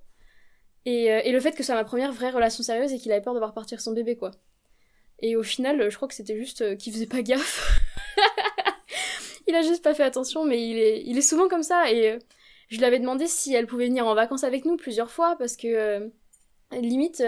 Et, 0.86 1.06
et 1.06 1.32
le 1.32 1.40
fait 1.40 1.52
que 1.52 1.58
ce 1.58 1.66
soit 1.66 1.76
ma 1.76 1.84
première 1.84 2.12
vraie 2.12 2.32
relation 2.32 2.64
sérieuse 2.64 2.94
et 2.94 2.98
qu'il 2.98 3.12
avait 3.12 3.22
peur 3.22 3.34
de 3.34 3.40
voir 3.40 3.54
partir 3.54 3.80
son 3.82 3.94
bébé, 3.94 4.16
quoi. 4.16 4.32
Et 5.20 5.36
au 5.36 5.44
final, 5.44 5.90
je 5.90 5.96
crois 5.96 6.08
que 6.08 6.14
c'était 6.14 6.38
juste 6.38 6.78
qu'il 6.78 6.94
faisait 6.94 7.06
pas 7.06 7.22
gaffe. 7.22 7.80
il 9.48 9.56
a 9.56 9.62
juste 9.62 9.84
pas 9.84 9.94
fait 9.94 10.04
attention, 10.04 10.46
mais 10.46 10.68
il 10.68 10.78
est, 10.80 11.04
il 11.06 11.18
est 11.18 11.22
souvent 11.22 11.48
comme 11.50 11.64
ça. 11.64 11.92
Et 11.92 12.18
je 12.70 12.78
lui 12.78 12.86
avais 12.86 13.00
demandé 13.00 13.28
si 13.28 13.54
elle 13.54 13.68
pouvait 13.68 13.88
venir 13.88 14.08
en 14.08 14.16
vacances 14.16 14.46
avec 14.46 14.66
nous 14.66 14.78
plusieurs 14.78 15.12
fois, 15.12 15.36
parce 15.38 15.58
que 15.58 16.10
limite, 16.72 17.22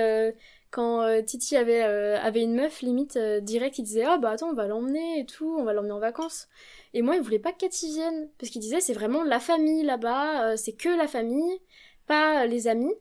quand 0.72 1.06
Titi 1.26 1.58
avait, 1.58 1.82
avait 1.82 2.42
une 2.42 2.56
meuf, 2.56 2.82
limite, 2.82 3.18
direct, 3.18 3.78
il 3.78 3.84
disait 3.84 4.06
Ah 4.06 4.18
bah 4.18 4.32
attends, 4.32 4.50
on 4.50 4.54
va 4.54 4.68
l'emmener 4.68 5.20
et 5.20 5.26
tout, 5.26 5.56
on 5.60 5.64
va 5.64 5.74
l'emmener 5.74 5.92
en 5.92 6.00
vacances. 6.00 6.48
Et 6.94 7.02
moi, 7.02 7.16
il 7.16 7.22
voulait 7.22 7.40
pas 7.40 7.52
que 7.52 7.58
Cathy 7.58 7.94
vienne, 7.94 8.30
parce 8.40 8.52
qu'il 8.52 8.62
disait 8.62 8.80
C'est 8.80 8.94
vraiment 8.94 9.24
la 9.24 9.40
famille 9.40 9.84
là-bas, 9.84 10.56
c'est 10.58 10.74
que 10.74 10.90
la 10.90 11.08
famille, 11.08 11.60
pas 12.08 12.46
les 12.46 12.68
amis. 12.68 12.94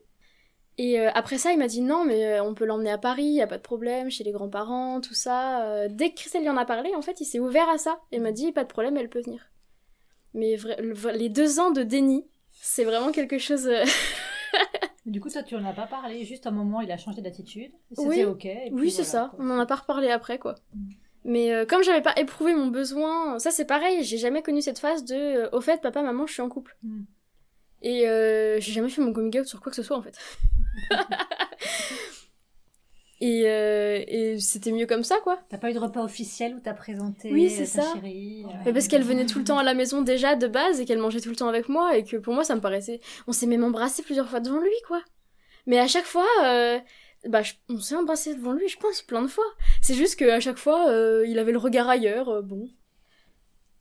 Et 0.83 0.99
euh, 0.99 1.11
après 1.13 1.37
ça, 1.37 1.53
il 1.53 1.59
m'a 1.59 1.67
dit 1.67 1.83
non, 1.83 2.07
mais 2.07 2.25
euh, 2.25 2.43
on 2.43 2.55
peut 2.55 2.65
l'emmener 2.65 2.91
à 2.91 2.97
Paris, 2.97 3.25
y 3.25 3.43
a 3.43 3.47
pas 3.47 3.59
de 3.59 3.63
problème, 3.63 4.11
chez 4.11 4.25
les 4.25 4.33
grands-parents, 4.33 5.03
tout 5.03 5.13
ça. 5.13 5.67
Euh, 5.67 5.89
dès 5.91 6.09
que 6.09 6.15
Christelle 6.15 6.41
lui 6.41 6.49
en 6.49 6.57
a 6.57 6.65
parlé, 6.65 6.95
en 6.95 7.03
fait, 7.03 7.21
il 7.21 7.27
s'est 7.27 7.39
ouvert 7.39 7.69
à 7.69 7.77
ça 7.77 8.01
et 8.13 8.19
m'a 8.19 8.33
dit 8.33 8.51
pas 8.51 8.65
de 8.65 8.69
problème, 8.69 8.97
elle 8.97 9.11
peut 9.11 9.21
venir. 9.21 9.51
Mais 10.33 10.57
les 11.13 11.29
deux 11.29 11.61
ans 11.61 11.71
de 11.71 11.83
déni, 11.83 12.27
c'est 12.51 12.85
vraiment 12.85 13.13
quelque 13.13 13.37
chose. 13.37 13.69
du 15.07 15.21
coup, 15.21 15.29
ça, 15.29 15.43
tu 15.43 15.57
en 15.57 15.65
as 15.65 15.73
pas 15.73 15.87
parlé. 15.87 16.25
Juste 16.25 16.47
un 16.47 16.51
moment, 16.51 16.81
il 16.81 16.91
a 16.93 16.97
changé 16.97 17.23
d'attitude. 17.23 17.73
C'était 17.91 18.09
oui. 18.09 18.25
ok. 18.25 18.49
oui, 18.73 18.91
c'est 18.91 19.05
ça. 19.05 19.33
On 19.39 19.51
en 19.51 19.59
a 19.59 19.67
pas 19.67 19.77
reparlé 19.77 20.11
après, 20.11 20.39
quoi. 20.39 20.57
Mm. 20.75 20.89
Mais 21.25 21.67
comme 21.67 21.83
j'avais 21.83 22.01
pas 22.01 22.15
éprouvé 22.17 22.55
mon 22.55 22.69
besoin, 22.69 23.39
ça 23.39 23.51
c'est 23.51 23.67
pareil. 23.67 24.05
J'ai 24.05 24.17
jamais 24.17 24.43
connu 24.43 24.63
cette 24.63 24.79
phase 24.79 25.05
de, 25.05 25.55
au 25.55 25.61
fait, 25.61 25.83
papa, 25.83 26.03
maman, 26.03 26.27
je 26.27 26.33
suis 26.33 26.43
en 26.43 26.49
couple. 26.49 26.77
Mm. 26.83 27.03
Et 27.83 28.01
j'ai 28.61 28.73
jamais 28.73 28.89
fait 28.89 29.03
mon 29.03 29.13
coming 29.13 29.39
out 29.39 29.47
sur 29.47 29.61
quoi 29.61 29.71
que 29.71 29.77
ce 29.77 29.83
soit 29.83 29.97
en 29.97 30.03
fait. 30.03 30.19
et, 33.21 33.43
euh, 33.47 34.03
et 34.09 34.39
c'était 34.39 34.73
mieux 34.73 34.87
comme 34.87 35.05
ça, 35.05 35.19
quoi. 35.23 35.39
T'as 35.51 35.59
pas 35.59 35.71
eu 35.71 35.75
de 35.75 35.79
repas 35.79 36.03
officiel 36.03 36.55
où 36.55 36.61
t'as 36.61 36.73
présenté 36.73 37.31
oui, 37.31 37.51
c'est 37.51 37.67
ça. 37.67 37.83
chérie 37.95 38.47
euh, 38.67 38.73
Parce 38.73 38.89
qu'elle 38.89 39.03
venait 39.03 39.27
tout 39.27 39.39
le 39.39 39.45
temps 39.45 39.59
à 39.59 39.63
la 39.63 39.75
maison 39.75 40.01
déjà 40.01 40.37
de 40.37 40.47
base 40.47 40.81
et 40.81 40.87
qu'elle 40.87 40.99
mangeait 40.99 41.21
tout 41.21 41.29
le 41.29 41.37
temps 41.37 41.49
avec 41.49 41.69
moi 41.69 41.97
et 41.97 42.05
que 42.05 42.17
pour 42.17 42.33
moi 42.33 42.45
ça 42.45 42.55
me 42.55 42.61
paraissait... 42.61 43.01
On 43.27 43.33
s'est 43.33 43.47
même 43.47 43.63
embrassé 43.63 44.03
plusieurs 44.03 44.29
fois 44.29 44.41
devant 44.41 44.61
lui, 44.61 44.71
quoi. 44.87 45.03
Mais 45.67 45.79
à 45.79 45.87
chaque 45.87 46.07
fois... 46.07 46.27
Euh, 46.45 46.79
bah, 47.29 47.43
on 47.69 47.79
s'est 47.79 47.97
embrassé 47.97 48.35
devant 48.35 48.53
lui, 48.53 48.67
je 48.69 48.79
pense, 48.79 49.03
plein 49.03 49.21
de 49.21 49.27
fois. 49.29 49.45
C'est 49.83 49.95
juste 49.95 50.17
qu'à 50.17 50.41
chaque 50.41 50.57
fois, 50.57 50.87
il 51.27 51.39
avait 51.39 51.53
le 51.53 51.59
regard 51.59 51.87
ailleurs, 51.91 52.43
bon. 52.43 52.71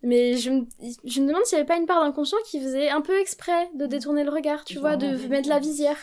Mais 0.01 0.37
je 0.37 0.49
me, 0.49 0.65
je 1.03 1.21
me 1.21 1.27
demande 1.27 1.43
s'il 1.43 1.57
n'y 1.57 1.61
avait 1.61 1.67
pas 1.67 1.77
une 1.77 1.85
part 1.85 2.01
d'inconscient 2.01 2.37
qui 2.45 2.61
faisait 2.61 2.89
un 2.89 3.01
peu 3.01 3.19
exprès 3.19 3.69
de 3.75 3.85
détourner 3.85 4.23
le 4.23 4.29
regard, 4.29 4.63
tu 4.63 4.79
vois, 4.79 4.95
de 4.95 5.27
mettre 5.27 5.49
la 5.49 5.59
visière. 5.59 5.97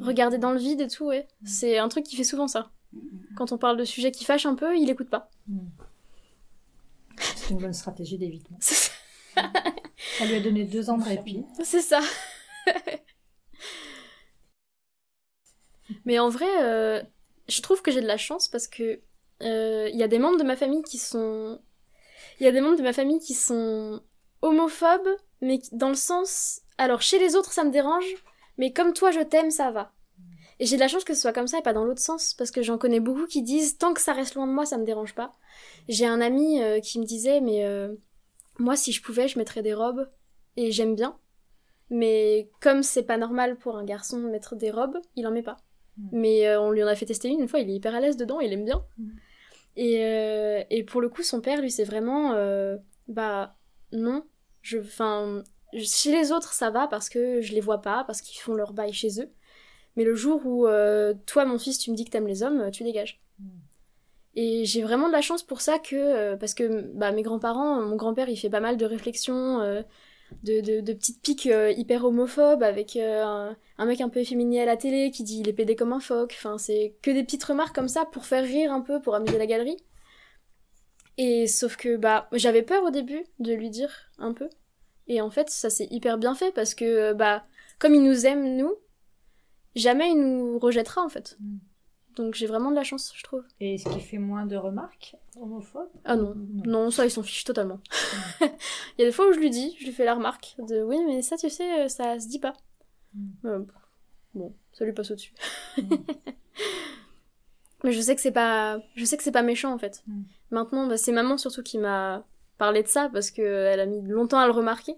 Regarder 0.00 0.36
dans 0.38 0.52
le 0.52 0.58
vide 0.58 0.82
et 0.82 0.88
tout, 0.88 1.06
ouais. 1.06 1.26
Mm. 1.40 1.46
C'est 1.46 1.78
un 1.78 1.88
truc 1.88 2.04
qui 2.04 2.16
fait 2.16 2.24
souvent 2.24 2.48
ça. 2.48 2.70
Mm, 2.92 2.98
mm, 2.98 3.34
quand 3.36 3.52
on 3.52 3.58
parle 3.58 3.78
de 3.78 3.84
sujets 3.84 4.10
qui 4.10 4.24
fâchent 4.24 4.44
un 4.44 4.54
peu, 4.54 4.76
il 4.76 4.90
écoute 4.90 5.08
pas. 5.08 5.30
C'est 7.36 7.50
une 7.50 7.60
bonne 7.60 7.72
stratégie 7.72 8.18
d'évitement. 8.18 8.58
ça 8.60 10.26
lui 10.26 10.34
a 10.34 10.40
donné 10.40 10.64
deux 10.64 10.90
ans 10.90 10.98
de 10.98 11.04
répit. 11.04 11.46
C'est 11.62 11.80
ça. 11.80 12.00
Mais 16.04 16.18
en 16.18 16.28
vrai, 16.28 16.46
euh, 16.62 17.02
je 17.48 17.60
trouve 17.62 17.82
que 17.82 17.90
j'ai 17.90 18.00
de 18.00 18.06
la 18.06 18.16
chance 18.16 18.48
parce 18.48 18.68
que 18.68 19.00
euh, 19.42 19.88
il 19.92 19.98
y 19.98 20.02
a 20.02 20.08
des 20.08 20.18
membres 20.18 20.38
de 20.38 20.44
ma 20.44 20.56
famille 20.56 20.82
qui 20.82 20.98
sont, 20.98 21.60
il 22.40 22.44
y 22.44 22.48
a 22.48 22.52
des 22.52 22.60
membres 22.60 22.76
de 22.76 22.82
ma 22.82 22.92
famille 22.92 23.20
qui 23.20 23.34
sont 23.34 24.00
homophobes, 24.42 25.16
mais 25.40 25.60
dans 25.72 25.88
le 25.88 25.94
sens, 25.94 26.60
alors 26.78 27.02
chez 27.02 27.18
les 27.18 27.36
autres 27.36 27.52
ça 27.52 27.64
me 27.64 27.70
dérange, 27.70 28.04
mais 28.58 28.72
comme 28.72 28.92
toi 28.92 29.10
je 29.10 29.20
t'aime 29.20 29.50
ça 29.50 29.70
va. 29.70 29.92
Et 30.60 30.66
j'ai 30.66 30.76
de 30.76 30.80
la 30.80 30.88
chance 30.88 31.04
que 31.04 31.14
ce 31.14 31.20
soit 31.20 31.32
comme 31.32 31.48
ça 31.48 31.58
et 31.58 31.62
pas 31.62 31.72
dans 31.72 31.84
l'autre 31.84 32.00
sens, 32.00 32.34
parce 32.34 32.50
que 32.50 32.62
j'en 32.62 32.78
connais 32.78 33.00
beaucoup 33.00 33.26
qui 33.26 33.42
disent 33.42 33.78
tant 33.78 33.94
que 33.94 34.00
ça 34.00 34.12
reste 34.12 34.34
loin 34.34 34.46
de 34.46 34.52
moi, 34.52 34.66
ça 34.66 34.78
me 34.78 34.84
dérange 34.84 35.14
pas. 35.14 35.32
J'ai 35.88 36.06
un 36.06 36.20
ami 36.20 36.62
euh, 36.62 36.78
qui 36.80 37.00
me 37.00 37.04
disait, 37.04 37.40
mais 37.40 37.66
moi 38.58 38.76
si 38.76 38.92
je 38.92 39.02
pouvais, 39.02 39.28
je 39.28 39.38
mettrais 39.38 39.62
des 39.62 39.74
robes, 39.74 40.08
et 40.56 40.70
j'aime 40.70 40.94
bien. 40.94 41.16
Mais 41.90 42.50
comme 42.60 42.82
c'est 42.82 43.02
pas 43.02 43.18
normal 43.18 43.56
pour 43.56 43.76
un 43.76 43.84
garçon 43.84 44.18
de 44.18 44.28
mettre 44.28 44.56
des 44.56 44.70
robes, 44.70 44.98
il 45.16 45.26
en 45.26 45.30
met 45.30 45.42
pas. 45.42 45.58
Mm. 45.98 46.08
Mais 46.12 46.48
euh, 46.48 46.60
on 46.60 46.70
lui 46.70 46.82
en 46.82 46.86
a 46.86 46.94
fait 46.94 47.06
tester 47.06 47.28
une 47.28 47.40
une 47.40 47.48
fois, 47.48 47.60
il 47.60 47.68
est 47.68 47.74
hyper 47.74 47.94
à 47.94 48.00
l'aise 48.00 48.16
dedans, 48.16 48.40
il 48.40 48.52
aime 48.52 48.64
bien. 48.64 48.82
Mm. 48.98 49.10
Et, 49.76 50.04
euh, 50.04 50.62
et, 50.70 50.84
pour 50.84 51.00
le 51.00 51.08
coup, 51.08 51.22
son 51.22 51.40
père, 51.40 51.60
lui, 51.60 51.70
c'est 51.70 51.84
vraiment. 51.84 52.32
Euh, 52.34 52.76
bah, 53.08 53.56
non. 53.92 54.24
Je, 54.60 54.78
enfin, 54.78 55.42
chez 55.74 56.12
les 56.12 56.32
autres, 56.32 56.52
ça 56.52 56.70
va 56.70 56.86
parce 56.86 57.08
que 57.08 57.40
je 57.40 57.52
les 57.52 57.60
vois 57.60 57.80
pas, 57.80 58.04
parce 58.04 58.20
qu'ils 58.20 58.40
font 58.40 58.54
leur 58.54 58.72
bail 58.72 58.92
chez 58.92 59.20
eux. 59.20 59.30
Mais 59.96 60.04
le 60.04 60.14
jour 60.14 60.46
où 60.46 60.66
toi, 61.26 61.44
mon 61.44 61.58
fils, 61.58 61.78
tu 61.78 61.90
me 61.90 61.96
dis 61.96 62.04
que 62.04 62.10
t'aimes 62.10 62.26
les 62.26 62.42
hommes, 62.42 62.70
tu 62.70 62.84
dégages. 62.84 63.20
Mm. 63.38 63.48
Et 64.34 64.64
j'ai 64.64 64.82
vraiment 64.82 65.08
de 65.08 65.12
la 65.12 65.20
chance 65.20 65.42
pour 65.42 65.60
ça 65.60 65.78
que. 65.78 66.34
parce 66.36 66.54
que 66.54 66.82
bah, 66.94 67.12
mes 67.12 67.22
grands-parents, 67.22 67.82
mon 67.82 67.96
grand-père, 67.96 68.28
il 68.28 68.36
fait 68.36 68.50
pas 68.50 68.60
mal 68.60 68.76
de 68.76 68.86
réflexions 68.86 69.84
de, 70.42 70.80
de, 70.80 70.92
petites 70.92 71.22
piques 71.22 71.46
euh, 71.46 71.70
hyper 71.72 72.04
homophobes 72.04 72.62
avec 72.62 72.96
euh, 72.96 73.52
un, 73.78 73.86
mec 73.86 74.00
un 74.00 74.08
peu 74.08 74.20
efféminé 74.20 74.60
à 74.60 74.64
la 74.64 74.76
télé 74.76 75.10
qui 75.10 75.22
dit 75.22 75.40
il 75.40 75.48
est 75.48 75.52
pédé 75.52 75.76
comme 75.76 75.92
un 75.92 76.00
phoque. 76.00 76.34
Enfin, 76.36 76.58
c'est 76.58 76.96
que 77.02 77.10
des 77.10 77.24
petites 77.24 77.44
remarques 77.44 77.74
comme 77.74 77.88
ça 77.88 78.04
pour 78.04 78.26
faire 78.26 78.44
rire 78.44 78.72
un 78.72 78.80
peu, 78.80 79.00
pour 79.00 79.14
amuser 79.14 79.38
la 79.38 79.46
galerie. 79.46 79.76
Et 81.18 81.46
sauf 81.46 81.76
que 81.76 81.96
bah 81.96 82.28
j'avais 82.32 82.62
peur 82.62 82.82
au 82.84 82.90
début 82.90 83.24
de 83.38 83.52
lui 83.52 83.70
dire 83.70 84.10
un 84.18 84.32
peu. 84.32 84.48
Et 85.06 85.20
en 85.20 85.30
fait, 85.30 85.50
ça 85.50 85.70
s'est 85.70 85.88
hyper 85.90 86.18
bien 86.18 86.34
fait 86.34 86.52
parce 86.52 86.74
que 86.74 87.12
bah 87.12 87.44
comme 87.78 87.94
il 87.94 88.02
nous 88.02 88.26
aime 88.26 88.56
nous, 88.56 88.74
jamais 89.74 90.10
il 90.10 90.20
nous 90.20 90.58
rejettera 90.58 91.02
en 91.02 91.08
fait. 91.08 91.36
Mm. 91.40 91.58
Donc 92.16 92.34
j'ai 92.34 92.46
vraiment 92.46 92.70
de 92.70 92.76
la 92.76 92.84
chance, 92.84 93.12
je 93.16 93.22
trouve. 93.22 93.44
Et 93.60 93.74
est-ce 93.74 93.88
qu'il 93.88 94.02
fait 94.02 94.18
moins 94.18 94.46
de 94.46 94.56
remarques 94.56 95.16
homophobes 95.40 95.88
Ah 96.04 96.16
non. 96.16 96.34
non, 96.36 96.90
ça 96.90 97.04
il 97.04 97.10
s'en 97.10 97.22
fiche 97.22 97.44
totalement. 97.44 97.80
il 98.40 98.48
y 98.98 99.02
a 99.02 99.06
des 99.06 99.12
fois 99.12 99.28
où 99.28 99.32
je 99.32 99.38
lui 99.38 99.50
dis, 99.50 99.74
je 99.78 99.86
lui 99.86 99.92
fais 99.92 100.04
la 100.04 100.14
remarque 100.14 100.54
de 100.58 100.82
oui 100.82 100.98
mais 101.06 101.22
ça 101.22 101.36
tu 101.36 101.48
sais, 101.48 101.84
euh, 101.84 101.88
ça 101.88 102.20
se 102.20 102.28
dit 102.28 102.38
pas. 102.38 102.52
Mm. 103.14 103.30
Euh, 103.46 103.60
bon, 104.34 104.54
ça 104.72 104.84
lui 104.84 104.92
passe 104.92 105.10
au-dessus. 105.10 105.32
Mm. 105.78 105.82
mais 107.84 107.92
je 107.92 108.00
sais 108.00 108.14
que 108.14 108.20
c'est 108.20 108.32
pas, 108.32 108.80
je 108.94 109.04
sais 109.04 109.16
que 109.16 109.22
c'est 109.22 109.32
pas 109.32 109.42
méchant 109.42 109.72
en 109.72 109.78
fait. 109.78 110.02
Mm. 110.06 110.22
Maintenant, 110.50 110.86
bah, 110.86 110.98
c'est 110.98 111.12
maman 111.12 111.38
surtout 111.38 111.62
qui 111.62 111.78
m'a 111.78 112.26
parlé 112.58 112.82
de 112.82 112.88
ça 112.88 113.08
parce 113.10 113.30
que 113.30 113.42
elle 113.42 113.80
a 113.80 113.86
mis 113.86 114.02
longtemps 114.02 114.38
à 114.38 114.46
le 114.46 114.52
remarquer. 114.52 114.96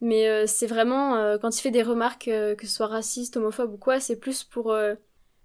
Mais 0.00 0.28
euh, 0.28 0.46
c'est 0.46 0.66
vraiment 0.66 1.38
quand 1.40 1.56
il 1.56 1.62
fait 1.62 1.70
des 1.70 1.82
remarques 1.82 2.26
que 2.26 2.66
ce 2.66 2.68
soit 2.68 2.86
raciste, 2.86 3.36
homophobe 3.36 3.72
ou 3.72 3.78
quoi, 3.78 3.98
c'est 3.98 4.16
plus 4.16 4.44
pour 4.44 4.76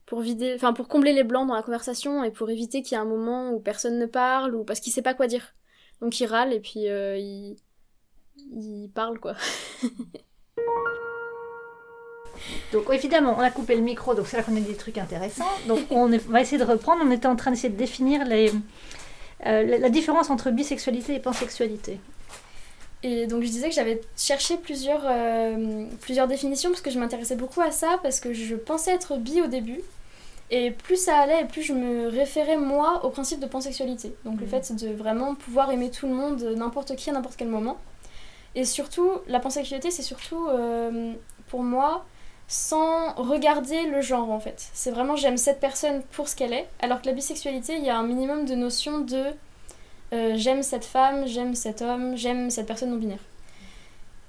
pour 0.10 0.22
vider, 0.22 0.54
enfin 0.56 0.74
pour 0.74 0.88
combler 0.88 1.14
les 1.14 1.24
blancs 1.24 1.48
dans 1.48 1.54
la 1.54 1.62
conversation 1.62 2.24
et 2.24 2.32
pour 2.32 2.50
éviter 2.50 2.82
qu'il 2.82 2.94
y 2.94 2.96
ait 2.96 3.02
un 3.02 3.06
moment 3.06 3.52
où 3.52 3.60
personne 3.60 4.00
ne 4.00 4.08
parle 4.08 4.56
ou 4.56 4.64
parce 4.64 4.80
qu'il 4.80 4.92
sait 4.92 5.04
pas 5.04 5.14
quoi 5.14 5.28
dire. 5.28 5.54
Donc 6.02 6.20
il 6.20 6.26
râle 6.26 6.52
et 6.52 6.60
puis 6.60 6.90
euh, 6.90 7.16
il... 7.16 7.58
il 8.52 8.90
parle 8.90 9.20
quoi. 9.20 9.36
donc 12.74 12.90
évidemment, 12.92 13.36
on 13.38 13.42
a 13.42 13.52
coupé 13.52 13.76
le 13.76 13.84
micro, 13.84 14.16
donc 14.16 14.26
c'est 14.26 14.38
là 14.38 14.42
qu'on 14.42 14.58
a 14.58 14.60
des 14.60 14.74
trucs 14.74 14.98
intéressants. 14.98 15.46
Donc 15.68 15.82
on, 15.92 16.08
va 16.08 16.42
essayer 16.42 16.58
de 16.58 16.64
reprendre. 16.64 17.04
On 17.06 17.12
était 17.12 17.28
en 17.28 17.36
train 17.36 17.52
d'essayer 17.52 17.70
de 17.70 17.78
définir 17.78 18.26
les, 18.26 18.52
euh, 19.46 19.78
la 19.78 19.90
différence 19.92 20.32
entre 20.32 20.50
bisexualité 20.50 21.14
et 21.14 21.20
pansexualité. 21.20 22.00
Et 23.04 23.28
donc 23.28 23.44
je 23.44 23.48
disais 23.50 23.70
que 23.70 23.76
j'avais 23.76 24.02
cherché 24.18 24.58
plusieurs, 24.58 25.04
euh, 25.06 25.86
plusieurs 26.02 26.28
définitions 26.28 26.72
parce 26.72 26.82
que 26.82 26.90
je 26.90 26.98
m'intéressais 26.98 27.36
beaucoup 27.36 27.62
à 27.62 27.70
ça, 27.70 28.00
parce 28.02 28.20
que 28.20 28.34
je 28.34 28.56
pensais 28.56 28.92
être 28.92 29.16
bi 29.18 29.40
au 29.42 29.48
début. 29.48 29.82
Et 30.52 30.72
plus 30.72 30.96
ça 30.96 31.18
allait, 31.18 31.42
et 31.42 31.46
plus 31.46 31.62
je 31.62 31.74
me 31.74 32.08
référais 32.08 32.58
moi 32.58 33.06
au 33.06 33.10
principe 33.10 33.40
de 33.40 33.46
pansexualité. 33.46 34.16
Donc 34.26 34.40
le 34.40 34.48
mm. 34.48 34.50
fait 34.50 34.74
de 34.74 34.90
vraiment 34.94 35.36
pouvoir 35.36 35.72
aimer 35.72 35.92
tout 35.92 36.08
le 36.08 36.14
monde, 36.14 36.42
n'importe 36.56 36.96
qui, 36.96 37.10
à 37.10 37.14
n'importe 37.14 37.36
quel 37.38 37.50
moment. 37.50 37.78
Et 38.56 38.66
surtout, 38.66 39.12
la 39.28 39.40
pansexualité, 39.40 39.92
c'est 39.92 40.02
surtout 40.02 40.48
euh, 40.48 41.14
pour 41.48 41.64
moi 41.64 42.06
sans 42.48 43.14
regarder 43.14 43.86
le 43.86 44.02
genre 44.02 44.32
en 44.32 44.40
fait. 44.40 44.70
C'est 44.74 44.90
vraiment 44.90 45.16
j'aime 45.16 45.38
cette 45.38 45.60
personne 45.60 46.02
pour 46.12 46.28
ce 46.28 46.36
qu'elle 46.36 46.54
est, 46.54 46.68
alors 46.82 47.00
que 47.02 47.06
la 47.06 47.14
bisexualité, 47.14 47.76
il 47.78 47.86
y 47.86 47.90
a 47.90 47.98
un 47.98 48.04
minimum 48.04 48.46
de 48.46 48.56
notion 48.56 49.02
de 49.02 49.26
euh, 50.14 50.34
j'aime 50.36 50.64
cette 50.64 50.86
femme, 50.86 51.28
j'aime 51.28 51.54
cet 51.54 51.84
homme, 51.84 52.18
j'aime 52.18 52.50
cette 52.50 52.66
personne 52.66 52.90
non 52.90 52.98
binaire. 52.98 53.20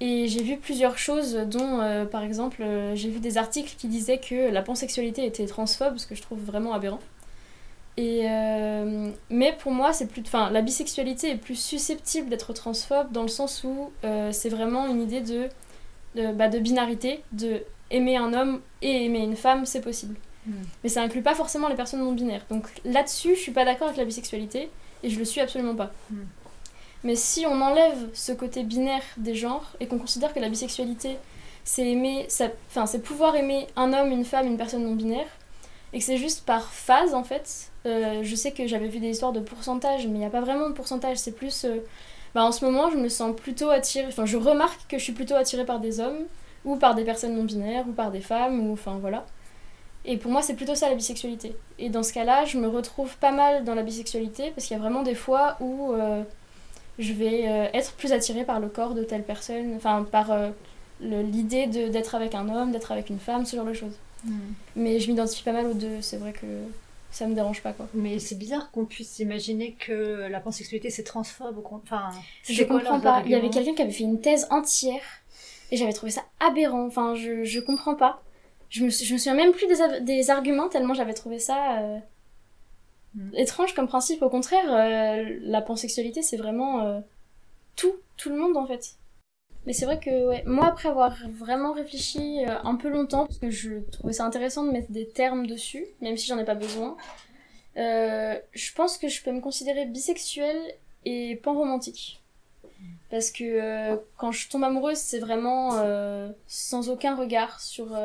Et 0.03 0.27
j'ai 0.27 0.41
vu 0.41 0.57
plusieurs 0.57 0.97
choses, 0.97 1.35
dont 1.35 1.79
euh, 1.79 2.05
par 2.05 2.23
exemple, 2.23 2.63
euh, 2.63 2.95
j'ai 2.95 3.09
vu 3.09 3.19
des 3.19 3.37
articles 3.37 3.75
qui 3.77 3.87
disaient 3.87 4.17
que 4.17 4.49
la 4.49 4.63
pansexualité 4.63 5.27
était 5.27 5.45
transphobe, 5.45 5.99
ce 5.99 6.07
que 6.07 6.15
je 6.15 6.23
trouve 6.23 6.39
vraiment 6.39 6.73
aberrant. 6.73 6.99
Et 7.97 8.23
euh, 8.27 9.11
mais 9.29 9.55
pour 9.59 9.71
moi, 9.71 9.93
c'est 9.93 10.07
plus, 10.07 10.23
enfin, 10.25 10.49
la 10.49 10.63
bisexualité 10.63 11.29
est 11.29 11.35
plus 11.35 11.55
susceptible 11.55 12.29
d'être 12.29 12.51
transphobe 12.53 13.11
dans 13.11 13.21
le 13.21 13.27
sens 13.27 13.63
où 13.63 13.91
c'est 14.31 14.49
vraiment 14.49 14.87
une 14.87 15.03
idée 15.03 15.21
de, 15.21 15.49
de, 16.15 16.33
bah, 16.33 16.47
de, 16.47 16.57
binarité, 16.57 17.23
de 17.31 17.61
aimer 17.91 18.17
un 18.17 18.33
homme 18.33 18.59
et 18.81 19.05
aimer 19.05 19.19
une 19.19 19.35
femme, 19.35 19.67
c'est 19.67 19.81
possible. 19.81 20.15
Hmm. 20.47 20.63
Mais 20.83 20.89
ça 20.89 21.03
inclut 21.03 21.21
pas 21.21 21.35
forcément 21.35 21.67
les 21.67 21.75
personnes 21.75 21.99
non 21.99 22.13
binaires. 22.13 22.45
Donc 22.49 22.67
là-dessus, 22.85 23.35
je 23.35 23.39
suis 23.39 23.51
pas 23.51 23.65
d'accord 23.65 23.89
avec 23.89 23.97
la 23.97 24.05
bisexualité 24.05 24.71
et 25.03 25.09
je 25.11 25.19
le 25.19 25.25
suis 25.25 25.41
absolument 25.41 25.75
pas. 25.75 25.91
Hmm. 26.09 26.23
Mais 27.03 27.15
si 27.15 27.45
on 27.45 27.61
enlève 27.61 28.09
ce 28.13 28.31
côté 28.31 28.63
binaire 28.63 29.03
des 29.17 29.35
genres 29.35 29.71
et 29.79 29.87
qu'on 29.87 29.97
considère 29.97 30.33
que 30.33 30.39
la 30.39 30.49
bisexualité, 30.49 31.17
c'est 31.63 31.87
aimer, 31.87 32.27
enfin 32.69 32.85
c'est 32.85 33.01
pouvoir 33.01 33.35
aimer 33.35 33.67
un 33.75 33.93
homme, 33.93 34.11
une 34.11 34.25
femme, 34.25 34.47
une 34.47 34.57
personne 34.57 34.83
non 34.83 34.95
binaire, 34.95 35.27
et 35.93 35.99
que 35.99 36.03
c'est 36.03 36.17
juste 36.17 36.45
par 36.45 36.71
phase 36.71 37.13
en 37.13 37.23
fait. 37.23 37.71
Euh, 37.85 38.21
je 38.23 38.35
sais 38.35 38.51
que 38.51 38.67
j'avais 38.67 38.87
vu 38.87 38.99
des 38.99 39.09
histoires 39.09 39.33
de 39.33 39.39
pourcentage, 39.39 40.07
mais 40.07 40.13
il 40.13 40.19
n'y 40.19 40.25
a 40.25 40.29
pas 40.29 40.41
vraiment 40.41 40.69
de 40.69 40.73
pourcentage. 40.73 41.17
C'est 41.17 41.31
plus, 41.31 41.65
euh, 41.65 41.77
bah, 42.35 42.43
en 42.43 42.51
ce 42.51 42.63
moment, 42.63 42.89
je 42.91 42.97
me 42.97 43.09
sens 43.09 43.35
plutôt 43.35 43.69
attirée. 43.69 44.07
Enfin, 44.07 44.25
je 44.25 44.37
remarque 44.37 44.87
que 44.87 44.97
je 44.97 45.03
suis 45.03 45.13
plutôt 45.13 45.35
attirée 45.35 45.65
par 45.65 45.79
des 45.79 45.99
hommes 45.99 46.25
ou 46.63 46.75
par 46.75 46.95
des 46.95 47.03
personnes 47.03 47.35
non 47.35 47.43
binaires 47.43 47.85
ou 47.87 47.91
par 47.91 48.11
des 48.11 48.21
femmes 48.21 48.67
ou 48.67 48.73
enfin 48.73 48.97
voilà. 49.01 49.25
Et 50.05 50.17
pour 50.17 50.31
moi, 50.31 50.41
c'est 50.41 50.55
plutôt 50.55 50.75
ça 50.75 50.89
la 50.89 50.95
bisexualité. 50.95 51.55
Et 51.77 51.89
dans 51.89 52.03
ce 52.03 52.13
cas-là, 52.13 52.45
je 52.45 52.57
me 52.57 52.67
retrouve 52.67 53.17
pas 53.17 53.31
mal 53.31 53.63
dans 53.63 53.75
la 53.75 53.83
bisexualité 53.83 54.51
parce 54.51 54.65
qu'il 54.67 54.75
y 54.75 54.79
a 54.79 54.81
vraiment 54.81 55.03
des 55.03 55.15
fois 55.15 55.57
où 55.59 55.93
euh, 55.93 56.23
je 57.01 57.13
vais 57.13 57.47
euh, 57.47 57.67
être 57.73 57.93
plus 57.93 58.13
attirée 58.13 58.43
par 58.45 58.59
le 58.59 58.69
corps 58.69 58.93
de 58.93 59.03
telle 59.03 59.23
personne, 59.23 59.73
enfin 59.75 60.03
par 60.09 60.31
euh, 60.31 60.51
l'idée 61.01 61.67
d'être 61.67 62.15
avec 62.15 62.35
un 62.35 62.47
homme, 62.47 62.71
d'être 62.71 62.91
avec 62.91 63.09
une 63.09 63.19
femme, 63.19 63.45
ce 63.45 63.55
genre 63.55 63.65
de 63.65 63.73
choses. 63.73 63.97
Hmm. 64.23 64.53
Mais 64.75 64.99
je 64.99 65.09
m'identifie 65.09 65.43
pas 65.43 65.51
mal 65.51 65.65
aux 65.65 65.73
deux, 65.73 66.01
c'est 66.01 66.17
vrai 66.17 66.31
que 66.31 66.45
ça 67.09 67.27
me 67.27 67.33
dérange 67.33 67.61
pas 67.61 67.73
quoi. 67.73 67.87
Mais 67.93 68.19
c'est 68.19 68.35
bizarre 68.35 68.71
qu'on 68.71 68.85
puisse 68.85 69.19
imaginer 69.19 69.75
que 69.79 70.27
la 70.29 70.39
pansexualité 70.39 70.89
c'est 70.89 71.03
transphobe. 71.03 71.61
Enfin, 71.65 72.09
je 72.43 72.63
comprends 72.63 72.99
pas. 72.99 73.23
Il 73.25 73.31
y 73.31 73.35
avait 73.35 73.49
quelqu'un 73.49 73.73
qui 73.73 73.81
avait 73.81 73.91
fait 73.91 74.03
une 74.03 74.21
thèse 74.21 74.47
entière 74.51 75.01
et 75.71 75.77
j'avais 75.77 75.93
trouvé 75.93 76.11
ça 76.11 76.21
aberrant. 76.39 76.85
Enfin, 76.85 77.15
je, 77.15 77.43
je 77.43 77.59
comprends 77.59 77.95
pas. 77.95 78.21
Je 78.69 78.85
me, 78.85 78.89
je 78.89 79.13
me 79.13 79.17
souviens 79.17 79.33
même 79.33 79.51
plus 79.51 79.67
des, 79.67 80.01
des 80.01 80.29
arguments 80.29 80.69
tellement 80.69 80.93
j'avais 80.93 81.13
trouvé 81.13 81.39
ça 81.39 81.79
euh. 81.79 81.99
Étrange 83.33 83.73
comme 83.73 83.87
principe. 83.87 84.21
Au 84.21 84.29
contraire, 84.29 84.65
euh, 84.69 85.37
la 85.41 85.61
pansexualité, 85.61 86.21
c'est 86.21 86.37
vraiment 86.37 86.85
euh, 86.85 86.99
tout, 87.75 87.93
tout 88.17 88.29
le 88.29 88.37
monde 88.37 88.57
en 88.57 88.65
fait. 88.65 88.95
Mais 89.65 89.73
c'est 89.73 89.85
vrai 89.85 89.99
que 89.99 90.47
moi, 90.47 90.67
après 90.67 90.89
avoir 90.89 91.15
vraiment 91.29 91.73
réfléchi 91.73 92.39
un 92.47 92.75
peu 92.75 92.89
longtemps, 92.89 93.27
parce 93.27 93.37
que 93.37 93.51
je 93.51 93.79
trouvais 93.91 94.13
ça 94.13 94.25
intéressant 94.25 94.65
de 94.65 94.71
mettre 94.71 94.91
des 94.91 95.07
termes 95.07 95.45
dessus, 95.45 95.85
même 96.01 96.17
si 96.17 96.25
j'en 96.25 96.39
ai 96.39 96.45
pas 96.45 96.55
besoin, 96.55 96.97
je 97.75 98.73
pense 98.73 98.97
que 98.97 99.07
je 99.07 99.21
peux 99.23 99.31
me 99.31 99.39
considérer 99.39 99.85
bisexuelle 99.85 100.59
et 101.05 101.35
panromantique. 101.35 102.23
Parce 103.11 103.29
que 103.29 103.99
quand 104.17 104.31
je 104.31 104.49
tombe 104.49 104.63
amoureuse, 104.63 104.97
c'est 104.97 105.19
vraiment 105.19 105.79
sans 106.47 106.89
aucun 106.89 107.15
regard 107.15 107.59
sur 107.59 107.95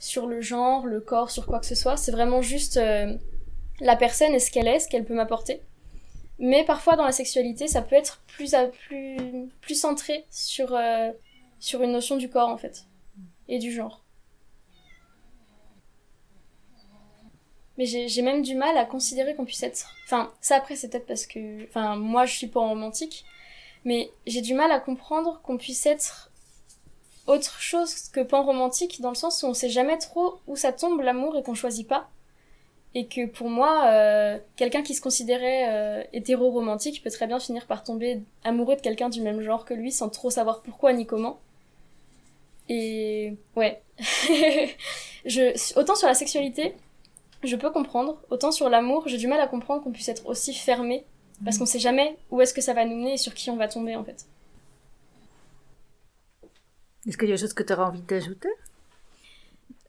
sur 0.00 0.26
le 0.26 0.40
genre, 0.40 0.86
le 0.86 1.00
corps, 1.00 1.30
sur 1.30 1.46
quoi 1.46 1.60
que 1.60 1.66
ce 1.66 1.76
soit. 1.76 1.96
C'est 1.96 2.10
vraiment 2.10 2.42
juste 2.42 2.78
euh, 2.78 3.14
la 3.80 3.96
personne 3.96 4.34
et 4.34 4.38
ce 4.38 4.50
qu'elle 4.50 4.68
est, 4.68 4.80
ce 4.80 4.88
qu'elle 4.88 5.04
peut 5.04 5.14
m'apporter. 5.14 5.62
Mais 6.38 6.64
parfois 6.64 6.96
dans 6.96 7.04
la 7.04 7.12
sexualité, 7.12 7.68
ça 7.68 7.82
peut 7.82 7.96
être 7.96 8.22
plus, 8.26 8.54
plus, 8.86 9.48
plus 9.60 9.74
centré 9.74 10.24
sur, 10.30 10.74
euh, 10.74 11.10
sur 11.58 11.82
une 11.82 11.92
notion 11.92 12.16
du 12.16 12.30
corps 12.30 12.48
en 12.48 12.56
fait, 12.56 12.86
et 13.48 13.58
du 13.58 13.72
genre. 13.72 14.02
Mais 17.76 17.86
j'ai 17.86 18.20
même 18.20 18.42
du 18.42 18.56
mal 18.56 18.76
à 18.76 18.84
considérer 18.84 19.34
qu'on 19.34 19.46
puisse 19.46 19.62
être. 19.62 19.94
Enfin, 20.04 20.30
ça 20.42 20.56
après, 20.56 20.76
c'est 20.76 20.90
peut-être 20.90 21.06
parce 21.06 21.24
que. 21.24 21.64
Enfin, 21.64 21.96
moi, 21.96 22.26
je 22.26 22.36
suis 22.36 22.46
pas 22.46 22.60
romantique. 22.60 23.24
Mais 23.86 24.10
j'ai 24.26 24.42
du 24.42 24.52
mal 24.52 24.70
à 24.70 24.80
comprendre 24.80 25.40
qu'on 25.42 25.56
puisse 25.56 25.86
être 25.86 26.30
autre 27.26 27.58
chose 27.60 28.10
que 28.10 28.20
pan 28.20 28.42
romantique, 28.42 29.00
dans 29.00 29.08
le 29.08 29.14
sens 29.14 29.42
où 29.42 29.46
on 29.46 29.54
sait 29.54 29.70
jamais 29.70 29.96
trop 29.96 30.40
où 30.46 30.56
ça 30.56 30.72
tombe 30.72 31.00
l'amour 31.00 31.38
et 31.38 31.42
qu'on 31.42 31.54
choisit 31.54 31.88
pas. 31.88 32.10
Et 32.94 33.06
que 33.06 33.26
pour 33.26 33.48
moi, 33.48 33.86
euh, 33.86 34.38
quelqu'un 34.56 34.82
qui 34.82 34.94
se 34.94 35.00
considérait 35.00 35.68
euh, 35.68 36.04
hétéro-romantique 36.12 37.02
peut 37.04 37.10
très 37.10 37.28
bien 37.28 37.38
finir 37.38 37.66
par 37.66 37.84
tomber 37.84 38.20
amoureux 38.42 38.74
de 38.74 38.80
quelqu'un 38.80 39.08
du 39.08 39.22
même 39.22 39.40
genre 39.42 39.64
que 39.64 39.74
lui 39.74 39.92
sans 39.92 40.08
trop 40.08 40.30
savoir 40.30 40.60
pourquoi 40.62 40.92
ni 40.92 41.06
comment. 41.06 41.38
Et 42.68 43.34
ouais. 43.54 43.80
je, 45.24 45.78
autant 45.78 45.94
sur 45.94 46.08
la 46.08 46.14
sexualité, 46.14 46.74
je 47.42 47.56
peux 47.56 47.70
comprendre, 47.70 48.20
autant 48.30 48.50
sur 48.50 48.68
l'amour, 48.68 49.06
j'ai 49.06 49.18
du 49.18 49.28
mal 49.28 49.40
à 49.40 49.46
comprendre 49.46 49.82
qu'on 49.82 49.92
puisse 49.92 50.08
être 50.08 50.26
aussi 50.26 50.52
fermé, 50.52 51.04
parce 51.44 51.58
qu'on 51.58 51.66
sait 51.66 51.78
jamais 51.78 52.16
où 52.30 52.40
est-ce 52.40 52.54
que 52.54 52.60
ça 52.60 52.74
va 52.74 52.84
nous 52.84 52.96
mener 52.96 53.14
et 53.14 53.18
sur 53.18 53.34
qui 53.34 53.50
on 53.50 53.56
va 53.56 53.68
tomber 53.68 53.96
en 53.96 54.04
fait. 54.04 54.26
Est-ce 57.06 57.16
qu'il 57.16 57.28
y 57.28 57.32
a 57.32 57.34
des 57.34 57.40
choses 57.40 57.54
que 57.54 57.62
tu 57.62 57.72
auras 57.72 57.86
envie 57.86 58.02
d'ajouter? 58.02 58.50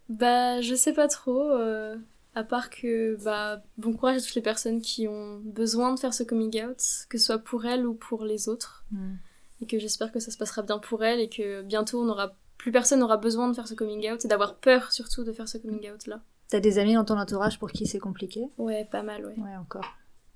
Bah, 0.07 0.61
je 0.61 0.75
sais 0.75 0.93
pas 0.93 1.07
trop. 1.07 1.51
Euh, 1.51 1.97
à 2.33 2.43
part 2.43 2.69
que, 2.69 3.17
bah, 3.23 3.61
bon 3.77 3.93
courage 3.93 4.17
à 4.17 4.21
toutes 4.21 4.35
les 4.35 4.41
personnes 4.41 4.81
qui 4.81 5.07
ont 5.07 5.39
besoin 5.43 5.93
de 5.93 5.99
faire 5.99 6.13
ce 6.13 6.23
coming 6.23 6.63
out, 6.63 6.81
que 7.09 7.17
ce 7.17 7.25
soit 7.25 7.39
pour 7.39 7.65
elles 7.65 7.85
ou 7.85 7.93
pour 7.93 8.23
les 8.23 8.47
autres. 8.47 8.85
Hmm. 8.91 9.15
Et 9.61 9.67
que 9.67 9.77
j'espère 9.77 10.11
que 10.11 10.19
ça 10.19 10.31
se 10.31 10.37
passera 10.37 10.61
bien 10.61 10.79
pour 10.79 11.03
elles 11.03 11.19
et 11.19 11.29
que 11.29 11.61
bientôt 11.61 12.01
on 12.01 12.09
aura, 12.09 12.35
plus 12.57 12.71
personne 12.71 12.99
n'aura 12.99 13.17
besoin 13.17 13.47
de 13.47 13.53
faire 13.53 13.67
ce 13.67 13.75
coming 13.75 14.11
out 14.11 14.25
et 14.25 14.27
d'avoir 14.27 14.55
peur 14.55 14.91
surtout 14.91 15.23
de 15.23 15.31
faire 15.31 15.47
ce 15.47 15.57
coming 15.57 15.91
out 15.91 16.07
là. 16.07 16.21
T'as 16.47 16.59
des 16.59 16.79
amis 16.79 16.95
dans 16.95 17.05
ton 17.05 17.17
entourage 17.17 17.59
pour 17.59 17.71
qui 17.71 17.85
c'est 17.85 17.99
compliqué? 17.99 18.49
Ouais, 18.57 18.85
pas 18.85 19.03
mal, 19.03 19.25
ouais. 19.25 19.35
Ouais, 19.37 19.55
encore. 19.57 19.85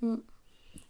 Hmm. 0.02 0.18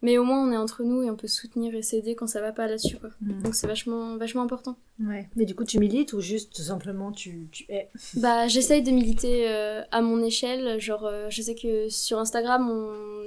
Mais 0.01 0.17
au 0.17 0.23
moins, 0.23 0.47
on 0.47 0.51
est 0.51 0.57
entre 0.57 0.83
nous 0.83 1.01
et 1.01 1.09
on 1.09 1.15
peut 1.15 1.27
soutenir 1.27 1.73
et 1.73 1.81
s'aider 1.81 2.15
quand 2.15 2.27
ça 2.27 2.41
va 2.41 2.51
pas 2.51 2.67
là-dessus, 2.67 2.97
quoi. 2.97 3.09
Mm. 3.21 3.41
Donc 3.41 3.55
c'est 3.55 3.67
vachement, 3.67 4.17
vachement 4.17 4.43
important. 4.43 4.77
Ouais. 4.99 5.27
Mais 5.35 5.45
du 5.45 5.55
coup, 5.55 5.63
tu 5.63 5.79
milites 5.79 6.13
ou 6.13 6.21
juste 6.21 6.61
simplement 6.61 7.11
tu, 7.11 7.47
tu 7.51 7.65
es? 7.69 7.89
Bah, 8.17 8.47
j'essaye 8.47 8.83
de 8.83 8.91
militer 8.91 9.49
euh, 9.49 9.81
à 9.91 10.01
mon 10.01 10.21
échelle. 10.23 10.79
Genre, 10.79 11.05
euh, 11.05 11.27
je 11.29 11.41
sais 11.41 11.55
que 11.55 11.89
sur 11.89 12.19
Instagram, 12.19 12.71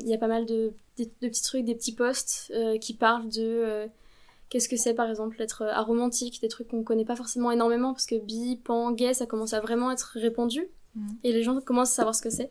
il 0.01 0.09
y 0.09 0.15
a 0.15 0.19
pas 0.19 0.29
mal 0.29 0.47
de, 0.47 0.73
de, 0.99 1.05
petits 1.21 1.43
trucs, 1.43 1.65
des 1.65 1.75
petits 1.75 1.95
posts 1.95 2.53
euh, 2.55 2.79
qui 2.79 2.95
parlent 2.95 3.29
de 3.29 3.89
qu'est-ce 4.49 4.69
que 4.69 4.77
c'est 4.77 4.95
par 4.95 5.11
exemple 5.11 5.41
être 5.43 5.63
aromantique, 5.63 6.41
des 6.41 6.49
trucs 6.49 6.69
qu'on 6.69 6.83
connaît 6.83 7.05
pas 7.05 7.17
forcément 7.17 7.51
énormément 7.51 7.93
parce 7.93 8.07
que 8.07 8.19
bi, 8.19 8.57
pan, 8.57 8.93
gay, 8.93 9.15
ça 9.15 9.27
commence 9.27 9.53
à 9.53 9.61
vraiment 9.61 9.91
être 9.91 10.13
répandu 10.15 10.69
mm. 10.95 11.09
et 11.25 11.33
les 11.33 11.43
gens 11.43 11.61
commencent 11.61 11.93
à 11.93 11.97
savoir 11.97 12.15
ce 12.15 12.23
que 12.23 12.31
c'est. 12.31 12.51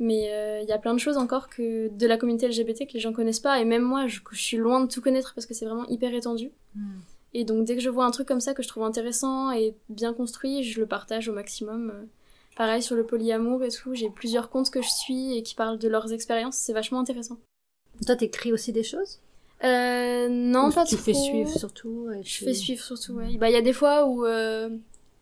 Mais 0.00 0.24
il 0.24 0.30
euh, 0.30 0.62
y 0.62 0.72
a 0.72 0.78
plein 0.78 0.94
de 0.94 1.00
choses 1.00 1.16
encore 1.16 1.48
que 1.48 1.88
de 1.88 2.06
la 2.06 2.16
communauté 2.16 2.46
LGBT 2.46 2.86
que 2.86 2.92
les 2.94 3.00
gens 3.00 3.12
connaissent 3.12 3.40
pas. 3.40 3.60
Et 3.60 3.64
même 3.64 3.82
moi, 3.82 4.06
je, 4.06 4.20
suis 4.32 4.56
loin 4.56 4.80
de 4.80 4.86
tout 4.86 5.00
connaître 5.00 5.34
parce 5.34 5.46
que 5.46 5.54
c'est 5.54 5.66
vraiment 5.66 5.86
hyper 5.88 6.14
étendu. 6.14 6.50
Hmm. 6.74 7.00
Et 7.34 7.44
donc 7.44 7.64
dès 7.64 7.74
que 7.74 7.82
je 7.82 7.90
vois 7.90 8.04
un 8.04 8.10
truc 8.10 8.26
comme 8.26 8.40
ça 8.40 8.54
que 8.54 8.62
je 8.62 8.68
trouve 8.68 8.84
intéressant 8.84 9.50
et 9.50 9.74
bien 9.88 10.14
construit, 10.14 10.62
je 10.62 10.80
le 10.80 10.86
partage 10.86 11.28
au 11.28 11.32
maximum. 11.32 11.90
Euh, 11.90 12.04
pareil 12.56 12.82
sur 12.82 12.96
le 12.96 13.04
polyamour 13.04 13.62
et 13.64 13.70
tout, 13.70 13.94
j'ai 13.94 14.08
plusieurs 14.08 14.50
comptes 14.50 14.70
que 14.70 14.82
je 14.82 14.88
suis 14.88 15.36
et 15.36 15.42
qui 15.42 15.54
parlent 15.54 15.78
de 15.78 15.88
leurs 15.88 16.12
expériences, 16.12 16.56
c'est 16.56 16.72
vachement 16.72 17.00
intéressant. 17.00 17.38
Toi, 18.06 18.16
t'écris 18.16 18.52
aussi 18.52 18.72
des 18.72 18.82
choses? 18.82 19.18
Euh, 19.64 20.28
non, 20.28 20.70
pas 20.70 20.84
tu 20.84 20.94
trop. 20.94 21.04
Tu 21.04 21.12
fais 21.12 21.14
suivre 21.14 21.50
surtout 21.50 22.08
Je 22.22 22.44
fais 22.44 22.54
suivre 22.54 22.82
surtout, 22.82 23.14
ouais. 23.14 23.36
Bah, 23.36 23.50
il 23.50 23.52
y 23.52 23.56
a 23.56 23.62
des 23.62 23.72
fois 23.72 24.06
où 24.06 24.24
euh, 24.24 24.70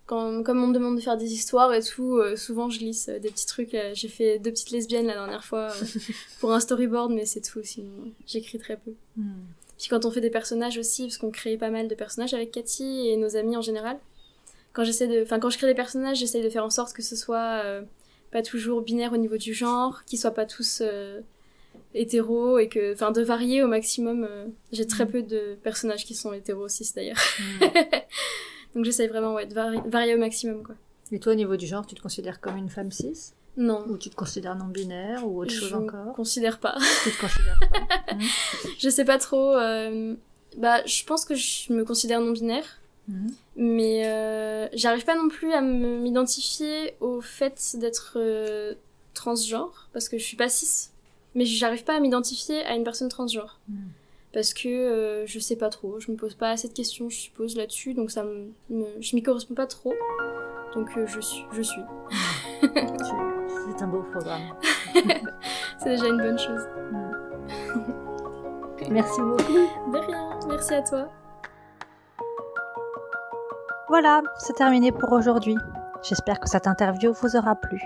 quand, 0.06 0.44
comme 0.44 0.62
on 0.62 0.68
me 0.68 0.74
demande 0.74 0.96
de 0.96 1.00
faire 1.00 1.16
des 1.16 1.32
histoires 1.32 1.74
et 1.74 1.82
tout, 1.82 2.18
euh, 2.18 2.36
souvent 2.36 2.70
je 2.70 2.78
glisse 2.78 3.08
euh, 3.08 3.18
des 3.18 3.28
petits 3.28 3.46
trucs. 3.46 3.74
Euh, 3.74 3.90
j'ai 3.92 4.08
fait 4.08 4.38
deux 4.38 4.52
petites 4.52 4.70
lesbiennes 4.70 5.06
la 5.06 5.14
dernière 5.14 5.44
fois 5.44 5.68
pour 6.40 6.52
un 6.52 6.60
storyboard, 6.60 7.12
mais 7.12 7.26
c'est 7.26 7.40
tout. 7.40 7.60
Sinon, 7.64 8.12
j'écris 8.26 8.58
très 8.58 8.76
peu. 8.76 8.92
Hmm. 9.16 9.42
Puis 9.78 9.88
quand 9.88 10.04
on 10.04 10.10
fait 10.10 10.20
des 10.20 10.30
personnages 10.30 10.78
aussi, 10.78 11.02
parce 11.02 11.18
qu'on 11.18 11.30
crée 11.30 11.56
pas 11.56 11.70
mal 11.70 11.88
de 11.88 11.94
personnages 11.94 12.34
avec 12.34 12.52
Cathy 12.52 13.08
et 13.08 13.16
nos 13.16 13.36
amis 13.36 13.56
en 13.56 13.62
général. 13.62 13.98
Quand 14.72 14.84
j'essaie 14.84 15.08
de, 15.08 15.22
enfin 15.22 15.40
quand 15.40 15.50
je 15.50 15.58
crée 15.58 15.66
des 15.66 15.74
personnages, 15.74 16.18
j'essaie 16.18 16.42
de 16.42 16.50
faire 16.50 16.64
en 16.64 16.70
sorte 16.70 16.92
que 16.92 17.02
ce 17.02 17.16
soit 17.16 17.62
pas 18.30 18.42
toujours 18.42 18.82
binaire 18.82 19.12
au 19.12 19.16
niveau 19.16 19.38
du 19.38 19.54
genre, 19.54 20.04
qu'ils 20.04 20.18
soient 20.18 20.32
pas 20.32 20.44
tous 20.44 20.82
hétéros 21.94 22.58
et 22.58 22.68
que, 22.68 22.92
enfin 22.92 23.10
de 23.10 23.22
varier 23.22 23.62
au 23.62 23.68
maximum. 23.68 24.28
j'ai 24.72 24.86
très 24.86 25.04
hmm. 25.04 25.10
peu 25.10 25.22
de 25.22 25.58
personnages 25.62 26.04
qui 26.04 26.14
sont 26.14 26.32
hétéros 26.32 26.64
aussi 26.64 26.90
d'ailleurs. 26.94 27.18
Hmm. 27.60 27.64
Donc 28.76 28.84
j'essaye 28.84 29.08
vraiment 29.08 29.32
ouais, 29.32 29.46
de 29.46 29.54
varier 29.54 30.14
au 30.14 30.18
maximum. 30.18 30.62
Quoi. 30.62 30.74
Et 31.10 31.18
toi, 31.18 31.32
au 31.32 31.34
niveau 31.34 31.56
du 31.56 31.66
genre, 31.66 31.86
tu 31.86 31.94
te 31.94 32.02
considères 32.02 32.40
comme 32.40 32.58
une 32.58 32.68
femme 32.68 32.92
cis? 32.92 33.32
Non. 33.56 33.82
Ou 33.88 33.96
tu 33.96 34.10
te 34.10 34.14
considères 34.14 34.54
non-binaire 34.54 35.26
ou 35.26 35.40
autre 35.40 35.50
chose 35.50 35.72
encore? 35.72 36.08
Je 36.08 36.12
considère 36.12 36.60
pas. 36.60 36.76
Tu 37.02 37.10
te 37.10 37.18
considères 37.18 37.58
pas 37.58 38.14
mmh. 38.14 38.20
Je 38.78 38.88
sais 38.90 39.06
pas 39.06 39.16
trop. 39.16 39.54
Euh, 39.54 40.14
bah, 40.58 40.84
je 40.84 41.04
pense 41.04 41.24
que 41.24 41.34
je 41.34 41.72
me 41.72 41.86
considère 41.86 42.20
non-binaire. 42.20 42.66
Mmh. 43.08 43.28
Mais 43.56 44.06
euh, 44.08 44.68
j'arrive 44.74 45.06
pas 45.06 45.16
non 45.16 45.28
plus 45.28 45.54
à 45.54 45.62
m'identifier 45.62 46.96
au 47.00 47.22
fait 47.22 47.76
d'être 47.78 48.14
euh, 48.16 48.74
transgenre, 49.14 49.88
parce 49.94 50.10
que 50.10 50.18
je 50.18 50.24
suis 50.24 50.36
pas 50.36 50.50
cis. 50.50 50.90
Mais 51.34 51.46
j'arrive 51.46 51.84
pas 51.84 51.96
à 51.96 52.00
m'identifier 52.00 52.62
à 52.66 52.74
une 52.74 52.84
personne 52.84 53.08
transgenre. 53.08 53.58
Mmh 53.70 53.76
parce 54.36 54.52
que 54.52 54.68
euh, 54.68 55.26
je 55.26 55.38
sais 55.38 55.56
pas 55.56 55.70
trop, 55.70 55.98
je 55.98 56.12
me 56.12 56.16
pose 56.18 56.34
pas 56.34 56.50
assez 56.50 56.68
de 56.68 56.74
questions, 56.74 57.08
je 57.08 57.16
suppose, 57.16 57.56
là-dessus, 57.56 57.94
donc 57.94 58.10
ça 58.10 58.22
me, 58.22 58.52
je 59.00 59.16
m'y 59.16 59.22
correspond 59.22 59.54
pas 59.54 59.66
trop. 59.66 59.94
Donc 60.74 60.90
euh, 60.98 61.06
je 61.06 61.20
suis. 61.20 61.46
Je 61.52 61.62
suis. 61.62 61.80
C'est 62.60 63.82
un 63.82 63.86
beau 63.86 64.02
programme. 64.02 64.42
C'est 65.78 65.88
déjà 65.88 66.08
une 66.08 66.18
bonne 66.18 66.38
chose. 66.38 66.60
Merci 68.90 69.22
beaucoup. 69.22 69.92
De 69.92 70.06
rien, 70.06 70.38
merci 70.48 70.74
à 70.74 70.82
toi. 70.82 71.08
Voilà, 73.88 74.20
c'est 74.36 74.52
terminé 74.52 74.92
pour 74.92 75.12
aujourd'hui. 75.12 75.56
J'espère 76.02 76.40
que 76.40 76.48
cette 76.50 76.66
interview 76.66 77.14
vous 77.14 77.36
aura 77.36 77.54
plu 77.54 77.80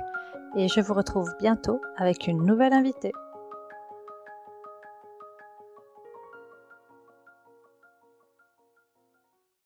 et 0.56 0.66
je 0.66 0.80
vous 0.80 0.94
retrouve 0.94 1.30
bientôt 1.38 1.80
avec 1.96 2.26
une 2.26 2.44
nouvelle 2.44 2.72
invitée. 2.72 3.12